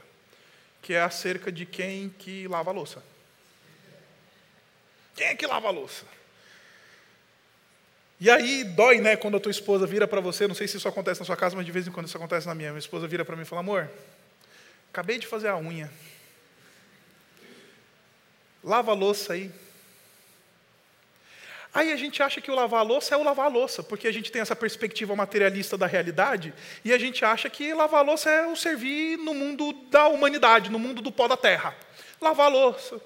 que 0.81 0.95
é 0.95 1.03
acerca 1.03 1.53
de 1.53 1.67
quem 1.67 2.09
que 2.09 2.49
lava 2.49 2.71
a 2.71 2.73
louça. 2.73 3.03
Quem 5.15 5.27
é 5.27 5.35
que 5.35 5.47
lava 5.47 5.69
a 5.69 5.71
louça? 5.71 6.07
E 8.23 8.31
aí 8.31 8.63
dói, 8.63 9.01
né, 9.01 9.17
quando 9.17 9.37
a 9.37 9.41
tua 9.41 9.51
esposa 9.51 9.85
vira 9.85 10.07
para 10.07 10.21
você, 10.21 10.47
não 10.47 10.55
sei 10.55 10.69
se 10.69 10.77
isso 10.77 10.87
acontece 10.87 11.19
na 11.19 11.27
sua 11.27 11.37
casa, 11.37 11.57
mas 11.57 11.67
de 11.67 11.73
vez 11.73 11.89
em 11.89 11.91
quando 11.91 12.07
isso 12.07 12.17
acontece 12.17 12.47
na 12.47 12.55
minha. 12.55 12.69
Minha 12.71 12.79
esposa 12.79 13.09
vira 13.09 13.25
para 13.25 13.35
mim 13.35 13.43
e 13.43 13.45
fala: 13.45 13.63
"Amor, 13.63 13.91
acabei 14.93 15.19
de 15.19 15.27
fazer 15.27 15.49
a 15.49 15.57
unha. 15.57 15.91
Lava 18.63 18.93
a 18.93 18.95
louça 18.95 19.33
aí". 19.33 19.51
Aí 21.75 21.91
a 21.91 21.97
gente 21.97 22.23
acha 22.23 22.41
que 22.41 22.49
o 22.49 22.55
lavar 22.55 22.79
a 22.79 22.85
louça 22.85 23.13
é 23.13 23.19
o 23.19 23.25
lavar 23.25 23.47
a 23.47 23.49
louça, 23.49 23.83
porque 23.83 24.07
a 24.07 24.13
gente 24.13 24.31
tem 24.31 24.41
essa 24.41 24.55
perspectiva 24.55 25.17
materialista 25.17 25.77
da 25.77 25.89
realidade, 25.89 26.55
e 26.85 26.93
a 26.93 26.99
gente 26.99 27.25
acha 27.25 27.51
que 27.51 27.75
lavar 27.75 28.03
a 28.03 28.05
louça 28.05 28.31
é 28.31 28.47
o 28.47 28.55
servir 28.55 29.19
no 29.19 29.35
mundo 29.35 29.73
da 29.91 30.07
humanidade, 30.07 30.71
no 30.71 30.79
mundo 30.79 31.03
do 31.03 31.11
pó 31.11 31.27
da 31.27 31.37
terra. 31.37 31.75
Lavar 32.21 32.47
a 32.47 32.51
louça, 32.51 33.01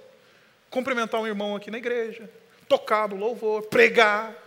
cumprimentar 0.68 1.18
um 1.22 1.26
irmão 1.26 1.56
aqui 1.56 1.70
na 1.70 1.78
igreja, 1.78 2.28
tocar 2.68 3.08
no 3.08 3.16
louvor, 3.16 3.62
pregar. 3.62 4.44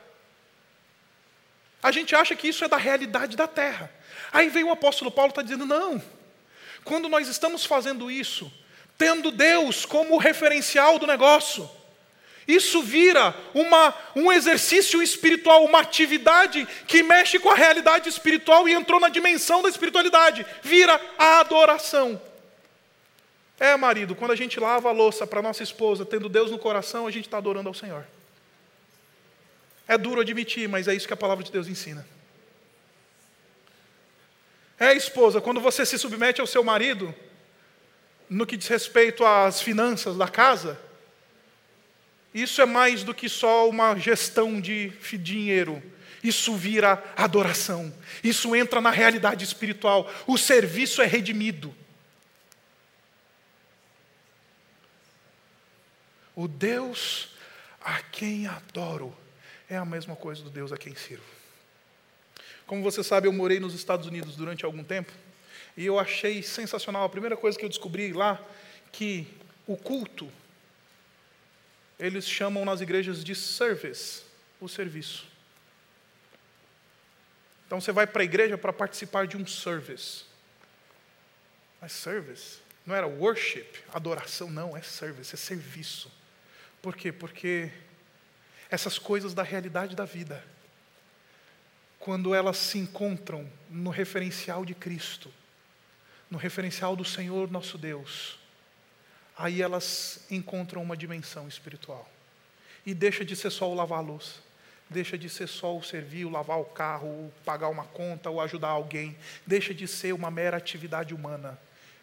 A 1.81 1.91
gente 1.91 2.15
acha 2.15 2.35
que 2.35 2.47
isso 2.47 2.63
é 2.63 2.67
da 2.67 2.77
realidade 2.77 3.37
da 3.37 3.47
terra. 3.47 3.91
Aí 4.31 4.49
vem 4.49 4.63
o 4.63 4.71
apóstolo 4.71 5.11
Paulo 5.11 5.29
está 5.29 5.41
dizendo: 5.41 5.65
não. 5.65 6.01
Quando 6.83 7.09
nós 7.09 7.27
estamos 7.27 7.65
fazendo 7.65 8.09
isso, 8.09 8.51
tendo 8.97 9.31
Deus 9.31 9.85
como 9.85 10.17
referencial 10.17 10.99
do 10.99 11.07
negócio, 11.07 11.69
isso 12.47 12.81
vira 12.81 13.35
uma, 13.53 13.93
um 14.15 14.31
exercício 14.31 15.03
espiritual, 15.03 15.63
uma 15.63 15.81
atividade 15.81 16.67
que 16.87 17.03
mexe 17.03 17.37
com 17.37 17.49
a 17.49 17.55
realidade 17.55 18.09
espiritual 18.09 18.67
e 18.67 18.73
entrou 18.73 18.99
na 18.99 19.07
dimensão 19.07 19.61
da 19.61 19.69
espiritualidade, 19.69 20.45
vira 20.63 20.99
a 21.17 21.39
adoração. 21.39 22.19
É, 23.59 23.75
marido, 23.77 24.15
quando 24.15 24.31
a 24.31 24.35
gente 24.35 24.59
lava 24.59 24.89
a 24.89 24.91
louça 24.93 25.27
para 25.27 25.41
nossa 25.41 25.61
esposa, 25.61 26.05
tendo 26.05 26.27
Deus 26.27 26.49
no 26.49 26.57
coração, 26.57 27.05
a 27.05 27.11
gente 27.11 27.25
está 27.25 27.37
adorando 27.37 27.67
ao 27.67 27.75
Senhor. 27.75 28.05
É 29.89 29.97
duro 29.97 30.21
admitir, 30.21 30.69
mas 30.69 30.87
é 30.87 30.93
isso 30.93 31.07
que 31.07 31.13
a 31.15 31.17
palavra 31.17 31.43
de 31.43 31.51
Deus 31.51 31.67
ensina. 31.67 32.05
É, 34.79 34.93
esposa, 34.93 35.41
quando 35.41 35.59
você 35.59 35.83
se 35.83 35.97
submete 35.97 36.39
ao 36.39 36.45
seu 36.45 36.63
marido, 36.63 37.13
no 38.29 38.45
que 38.45 38.55
diz 38.55 38.67
respeito 38.67 39.25
às 39.25 39.63
finanças 39.63 40.15
da 40.15 40.27
casa, 40.27 40.79
isso 42.31 42.61
é 42.61 42.65
mais 42.67 43.03
do 43.03 43.15
que 43.15 43.27
só 43.27 43.67
uma 43.67 43.97
gestão 43.97 44.61
de 44.61 44.89
dinheiro. 45.17 45.81
Isso 46.23 46.55
vira 46.55 47.03
adoração. 47.17 47.91
Isso 48.23 48.55
entra 48.55 48.79
na 48.79 48.91
realidade 48.91 49.43
espiritual. 49.43 50.07
O 50.27 50.37
serviço 50.37 51.01
é 51.01 51.07
redimido. 51.07 51.75
O 56.35 56.47
Deus 56.47 57.29
a 57.81 57.99
quem 58.03 58.45
adoro 58.45 59.17
é 59.69 59.77
a 59.77 59.85
mesma 59.85 60.15
coisa 60.15 60.43
do 60.43 60.49
Deus 60.49 60.71
a 60.71 60.77
quem 60.77 60.95
sirvo. 60.95 61.23
Como 62.65 62.83
você 62.83 63.03
sabe, 63.03 63.27
eu 63.27 63.33
morei 63.33 63.59
nos 63.59 63.73
Estados 63.73 64.07
Unidos 64.07 64.35
durante 64.35 64.65
algum 64.65 64.83
tempo 64.83 65.11
e 65.77 65.85
eu 65.85 65.99
achei 65.99 66.41
sensacional. 66.43 67.03
A 67.03 67.09
primeira 67.09 67.37
coisa 67.37 67.57
que 67.57 67.63
eu 67.63 67.69
descobri 67.69 68.11
lá 68.13 68.43
que 68.91 69.27
o 69.67 69.77
culto 69.77 70.31
eles 71.99 72.27
chamam 72.27 72.63
nas 72.63 72.79
igrejas 72.79 73.23
de 73.23 73.35
service, 73.35 74.23
o 74.59 74.69
serviço. 74.69 75.27
Então 77.67 77.79
você 77.79 77.91
vai 77.91 78.07
para 78.07 78.21
a 78.21 78.25
igreja 78.25 78.57
para 78.57 78.71
participar 78.71 79.27
de 79.27 79.35
um 79.35 79.45
service. 79.45 80.23
Mas 81.81 81.91
service 81.91 82.59
não 82.85 82.95
era 82.95 83.05
worship, 83.05 83.67
adoração, 83.93 84.49
não, 84.49 84.75
é 84.75 84.81
service, 84.81 85.35
é 85.35 85.37
serviço. 85.37 86.11
Por 86.81 86.95
quê? 86.95 87.11
Porque 87.11 87.69
essas 88.69 88.99
coisas 88.99 89.33
da 89.33 89.43
realidade 89.43 89.95
da 89.95 90.05
vida, 90.05 90.43
quando 91.99 92.33
elas 92.33 92.57
se 92.57 92.77
encontram 92.77 93.49
no 93.69 93.89
referencial 93.89 94.63
de 94.63 94.73
Cristo, 94.73 95.31
no 96.29 96.37
referencial 96.37 96.95
do 96.95 97.03
Senhor 97.03 97.51
nosso 97.51 97.77
Deus, 97.77 98.39
aí 99.37 99.61
elas 99.61 100.25
encontram 100.29 100.81
uma 100.81 100.95
dimensão 100.95 101.47
espiritual. 101.47 102.09
E 102.85 102.93
deixa 102.93 103.25
de 103.25 103.35
ser 103.35 103.49
só 103.49 103.69
o 103.69 103.73
lavar 103.73 103.99
a 103.99 104.01
louça, 104.01 104.39
deixa 104.89 105.17
de 105.17 105.29
ser 105.29 105.47
só 105.47 105.75
o 105.75 105.83
servir, 105.83 106.25
o 106.25 106.29
lavar 106.29 106.59
o 106.59 106.65
carro, 106.65 107.07
o 107.07 107.33
pagar 107.43 107.69
uma 107.69 107.85
conta 107.85 108.29
ou 108.29 108.39
ajudar 108.39 108.69
alguém, 108.69 109.17
deixa 109.45 109.73
de 109.73 109.87
ser 109.87 110.13
uma 110.13 110.31
mera 110.31 110.57
atividade 110.57 111.13
humana 111.13 111.59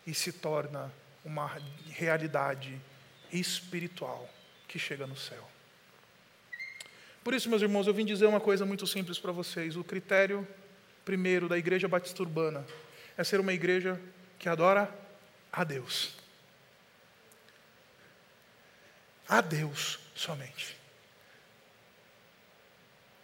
e 0.07 0.12
se 0.14 0.33
torna 0.33 0.93
uma 1.25 1.51
realidade 1.91 2.81
espiritual 3.33 4.29
que 4.69 4.79
chega 4.79 5.07
no 5.07 5.17
céu. 5.17 5.55
Por 7.27 7.35
isso, 7.35 7.51
meus 7.51 7.61
irmãos, 7.61 7.89
eu 7.89 7.93
vim 7.93 8.05
dizer 8.05 8.27
uma 8.27 8.39
coisa 8.39 8.64
muito 8.64 8.87
simples 8.87 9.18
para 9.18 9.33
vocês. 9.33 9.74
O 9.74 9.83
critério 9.83 10.47
primeiro 11.05 11.49
da 11.49 11.59
Igreja 11.59 11.89
Batista 11.89 12.22
Urbana 12.22 12.64
é 13.16 13.24
ser 13.24 13.41
uma 13.41 13.53
igreja 13.53 14.01
que 14.39 14.49
adora 14.49 14.89
a 15.53 15.64
Deus. 15.64 16.14
A 19.29 19.41
Deus 19.41 19.99
somente. 20.14 20.77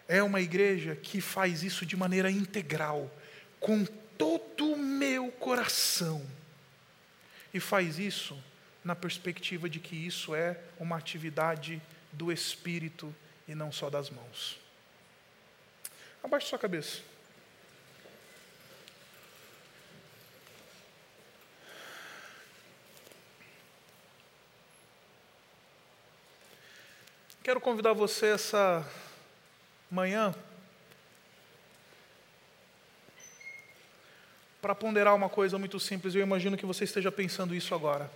É 0.09 0.21
uma 0.21 0.41
igreja 0.41 0.97
que 0.97 1.21
faz 1.21 1.63
isso 1.63 1.87
de 1.87 1.97
maneira 1.97 2.29
integral, 2.29 3.09
com 3.61 3.85
todo 4.19 4.73
o 4.73 4.77
meu 4.77 5.31
coração. 5.31 6.27
E 7.55 7.61
faz 7.61 8.01
isso 8.01 8.37
na 8.83 8.97
perspectiva 8.97 9.71
de 9.71 9.79
que 9.79 9.95
isso 9.95 10.35
é 10.35 10.59
uma 10.77 10.97
atividade 10.97 11.81
do 12.13 12.33
Espírito 12.33 13.15
e 13.47 13.55
não 13.55 13.73
só 13.73 13.91
das 13.91 14.11
mãos. 14.11 14.59
Abaixe 16.23 16.47
sua 16.47 16.59
cabeça. 16.59 17.01
Quero 27.43 27.61
convidar 27.61 27.93
você 27.93 28.27
essa 28.27 28.89
manhã 29.91 30.33
para 34.61 34.77
ponderar 34.77 35.13
uma 35.17 35.29
coisa 35.29 35.59
muito 35.59 35.81
simples. 35.81 36.15
Eu 36.15 36.23
imagino 36.23 36.57
que 36.57 36.65
você 36.65 36.85
esteja 36.85 37.11
pensando 37.11 37.53
isso 37.53 37.75
agora. 37.75 38.09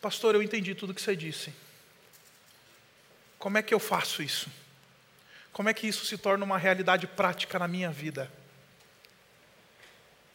Pastor, 0.00 0.34
eu 0.34 0.42
entendi 0.42 0.74
tudo 0.74 0.92
que 0.92 1.00
você 1.00 1.14
disse. 1.14 1.54
Como 3.40 3.56
é 3.56 3.62
que 3.62 3.72
eu 3.72 3.80
faço 3.80 4.22
isso? 4.22 4.50
Como 5.50 5.68
é 5.68 5.74
que 5.74 5.88
isso 5.88 6.04
se 6.04 6.18
torna 6.18 6.44
uma 6.44 6.58
realidade 6.58 7.06
prática 7.06 7.58
na 7.58 7.66
minha 7.66 7.90
vida? 7.90 8.30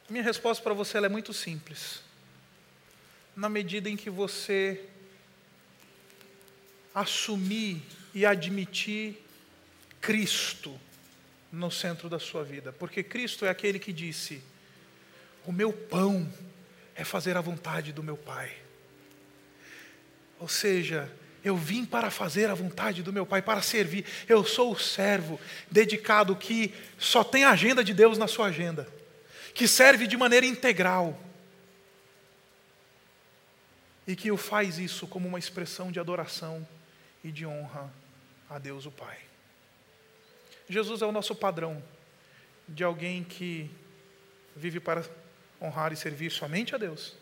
Minha 0.10 0.24
resposta 0.24 0.64
para 0.64 0.74
você 0.74 0.97
é 0.97 1.08
muito 1.08 1.32
simples. 1.32 2.01
Na 3.36 3.47
medida 3.47 3.88
em 3.88 3.95
que 3.95 4.10
você 4.10 4.84
assumir 6.95 7.84
e 8.12 8.26
admitir 8.26 9.24
Cristo 10.01 10.80
no 11.51 11.70
centro 11.70 12.10
da 12.10 12.18
sua 12.18 12.43
vida, 12.43 12.74
porque 12.74 13.03
Cristo 13.03 13.45
é 13.45 13.49
aquele 13.49 13.78
que 13.78 13.93
disse: 13.93 14.41
O 15.45 15.51
meu 15.51 15.72
pão 15.72 16.28
é 16.95 17.03
fazer 17.03 17.38
a 17.38 17.41
vontade 17.41 17.93
do 17.93 18.01
meu 18.01 18.18
Pai. 18.18 18.51
Ou 20.39 20.47
seja, 20.47 21.12
eu 21.46 21.56
vim 21.56 21.86
para 21.86 22.10
fazer 22.10 22.50
a 22.50 22.56
vontade 22.56 23.04
do 23.04 23.14
meu 23.14 23.24
Pai, 23.24 23.39
para 23.39 23.62
servir. 23.62 24.04
Eu 24.28 24.43
sou 24.43 24.72
o 24.72 24.80
servo 24.80 25.39
dedicado 25.70 26.36
que 26.36 26.74
só 26.98 27.24
tem 27.24 27.43
a 27.43 27.52
agenda 27.52 27.84
de 27.84 27.93
Deus 27.93 28.18
na 28.18 28.28
sua 28.28 28.48
agenda, 28.48 28.88
que 29.54 29.68
serve 29.68 30.08
de 30.08 30.18
maneira 30.18 30.43
integral 30.43 31.16
e 34.08 34.16
que 34.16 34.32
o 34.32 34.38
faz 34.38 34.80
isso 34.80 35.06
como 35.06 35.28
uma 35.28 35.38
expressão 35.38 35.91
de 35.91 36.00
adoração 36.00 36.68
e 37.24 37.32
de 37.32 37.46
honra 37.46 37.93
a 38.50 38.58
Deus 38.58 38.88
o 38.88 38.91
Pai. 38.91 39.20
Jesus 40.68 41.04
é 41.04 41.06
o 41.06 41.12
nosso 41.12 41.36
padrão 41.36 41.82
de 42.68 42.84
alguém 42.84 43.24
que 43.24 43.70
vive 44.56 44.80
para 44.80 45.06
honrar 45.62 45.93
e 45.93 45.96
servir 45.96 46.32
somente 46.32 46.74
a 46.74 46.80
Deus, 46.80 47.14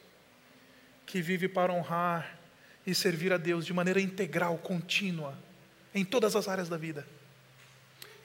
que 1.05 1.21
vive 1.21 1.49
para 1.49 1.73
honrar 1.73 2.39
e 2.85 2.93
servir 2.93 3.31
a 3.31 3.37
Deus 3.37 3.65
de 3.65 3.73
maneira 3.73 4.01
integral, 4.01 4.57
contínua, 4.57 5.37
em 5.93 6.03
todas 6.03 6.35
as 6.35 6.47
áreas 6.47 6.67
da 6.67 6.77
vida. 6.77 7.07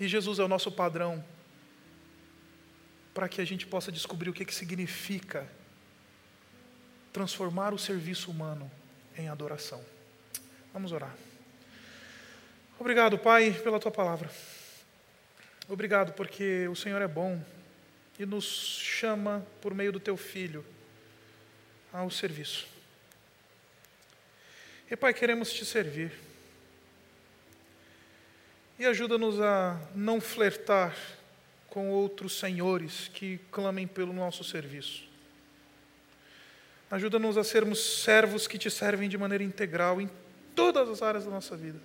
E 0.01 0.09
Jesus 0.09 0.39
é 0.39 0.45
o 0.45 0.49
nosso 0.49 0.71
padrão 0.73 1.25
para 3.13 3.29
que 3.29 3.41
a 3.41 3.45
gente 3.45 3.67
possa 3.67 3.91
descobrir 3.91 4.31
o 4.31 4.33
que, 4.33 4.45
que 4.45 4.55
significa 4.55 5.47
transformar 7.13 7.75
o 7.75 7.79
serviço 7.79 8.31
humano 8.31 8.71
em 9.17 9.29
adoração. 9.29 9.85
Vamos 10.73 10.93
orar. 10.93 11.15
Obrigado, 12.79 13.19
Pai, 13.19 13.51
pela 13.53 13.81
tua 13.81 13.91
palavra. 13.91 14.31
Obrigado 15.69 16.13
porque 16.13 16.69
o 16.69 16.77
Senhor 16.77 17.03
é 17.03 17.09
bom 17.09 17.43
e 18.19 18.25
nos 18.25 18.45
chama 18.45 19.45
por 19.61 19.75
meio 19.75 19.91
do 19.91 19.99
teu 19.99 20.17
filho 20.17 20.65
ao 21.93 22.11
serviço. 22.11 22.69
E, 24.91 24.97
Pai, 24.97 25.13
queremos 25.13 25.53
te 25.53 25.65
servir. 25.65 26.13
E 28.79 28.87
ajuda-nos 28.87 29.41
a 29.41 29.81
não 29.95 30.21
flertar 30.21 30.97
com 31.69 31.91
outros 31.91 32.39
senhores 32.39 33.09
que 33.09 33.39
clamem 33.51 33.87
pelo 33.87 34.13
nosso 34.13 34.43
serviço. 34.45 35.05
Ajuda-nos 36.91 37.37
a 37.37 37.45
sermos 37.45 38.03
servos 38.03 38.47
que 38.47 38.57
te 38.57 38.71
servem 38.71 39.09
de 39.09 39.19
maneira 39.19 39.45
integral 39.45 40.01
em 40.01 40.09
todas 40.55 40.89
as 40.89 41.03
áreas 41.03 41.25
da 41.25 41.31
nossa 41.31 41.57
vida 41.57 41.79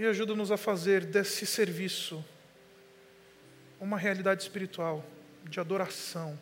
e 0.00 0.06
ajuda-nos 0.06 0.50
a 0.50 0.56
fazer 0.56 1.04
desse 1.04 1.44
serviço 1.44 2.24
uma 3.78 3.98
realidade 3.98 4.40
espiritual, 4.42 5.04
de 5.44 5.60
adoração. 5.60 6.38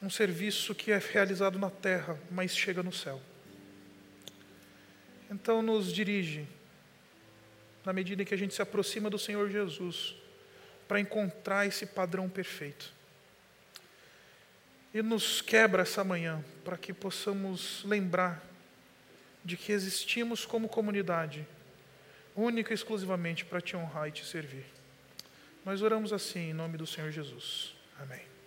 Um 0.00 0.08
serviço 0.08 0.74
que 0.74 0.92
é 0.92 0.98
realizado 0.98 1.58
na 1.58 1.70
terra, 1.70 2.18
mas 2.30 2.56
chega 2.56 2.82
no 2.82 2.92
céu. 2.92 3.20
Então, 5.30 5.60
nos 5.60 5.92
dirige, 5.92 6.46
na 7.84 7.92
medida 7.92 8.22
em 8.22 8.24
que 8.24 8.34
a 8.34 8.38
gente 8.38 8.54
se 8.54 8.62
aproxima 8.62 9.10
do 9.10 9.18
Senhor 9.18 9.50
Jesus, 9.50 10.14
para 10.86 11.00
encontrar 11.00 11.66
esse 11.66 11.84
padrão 11.84 12.28
perfeito. 12.28 12.92
E 14.94 15.02
nos 15.02 15.42
quebra 15.42 15.82
essa 15.82 16.02
manhã, 16.02 16.42
para 16.64 16.78
que 16.78 16.92
possamos 16.92 17.84
lembrar 17.84 18.42
de 19.44 19.56
que 19.56 19.72
existimos 19.72 20.46
como 20.46 20.68
comunidade 20.68 21.46
única 22.34 22.72
e 22.72 22.74
exclusivamente 22.74 23.44
para 23.44 23.60
te 23.60 23.76
honrar 23.76 24.08
e 24.08 24.12
te 24.12 24.24
servir. 24.24 24.64
Nós 25.64 25.82
oramos 25.82 26.12
assim 26.12 26.50
em 26.50 26.54
nome 26.54 26.78
do 26.78 26.86
Senhor 26.86 27.10
Jesus. 27.10 27.74
Amém. 27.98 28.37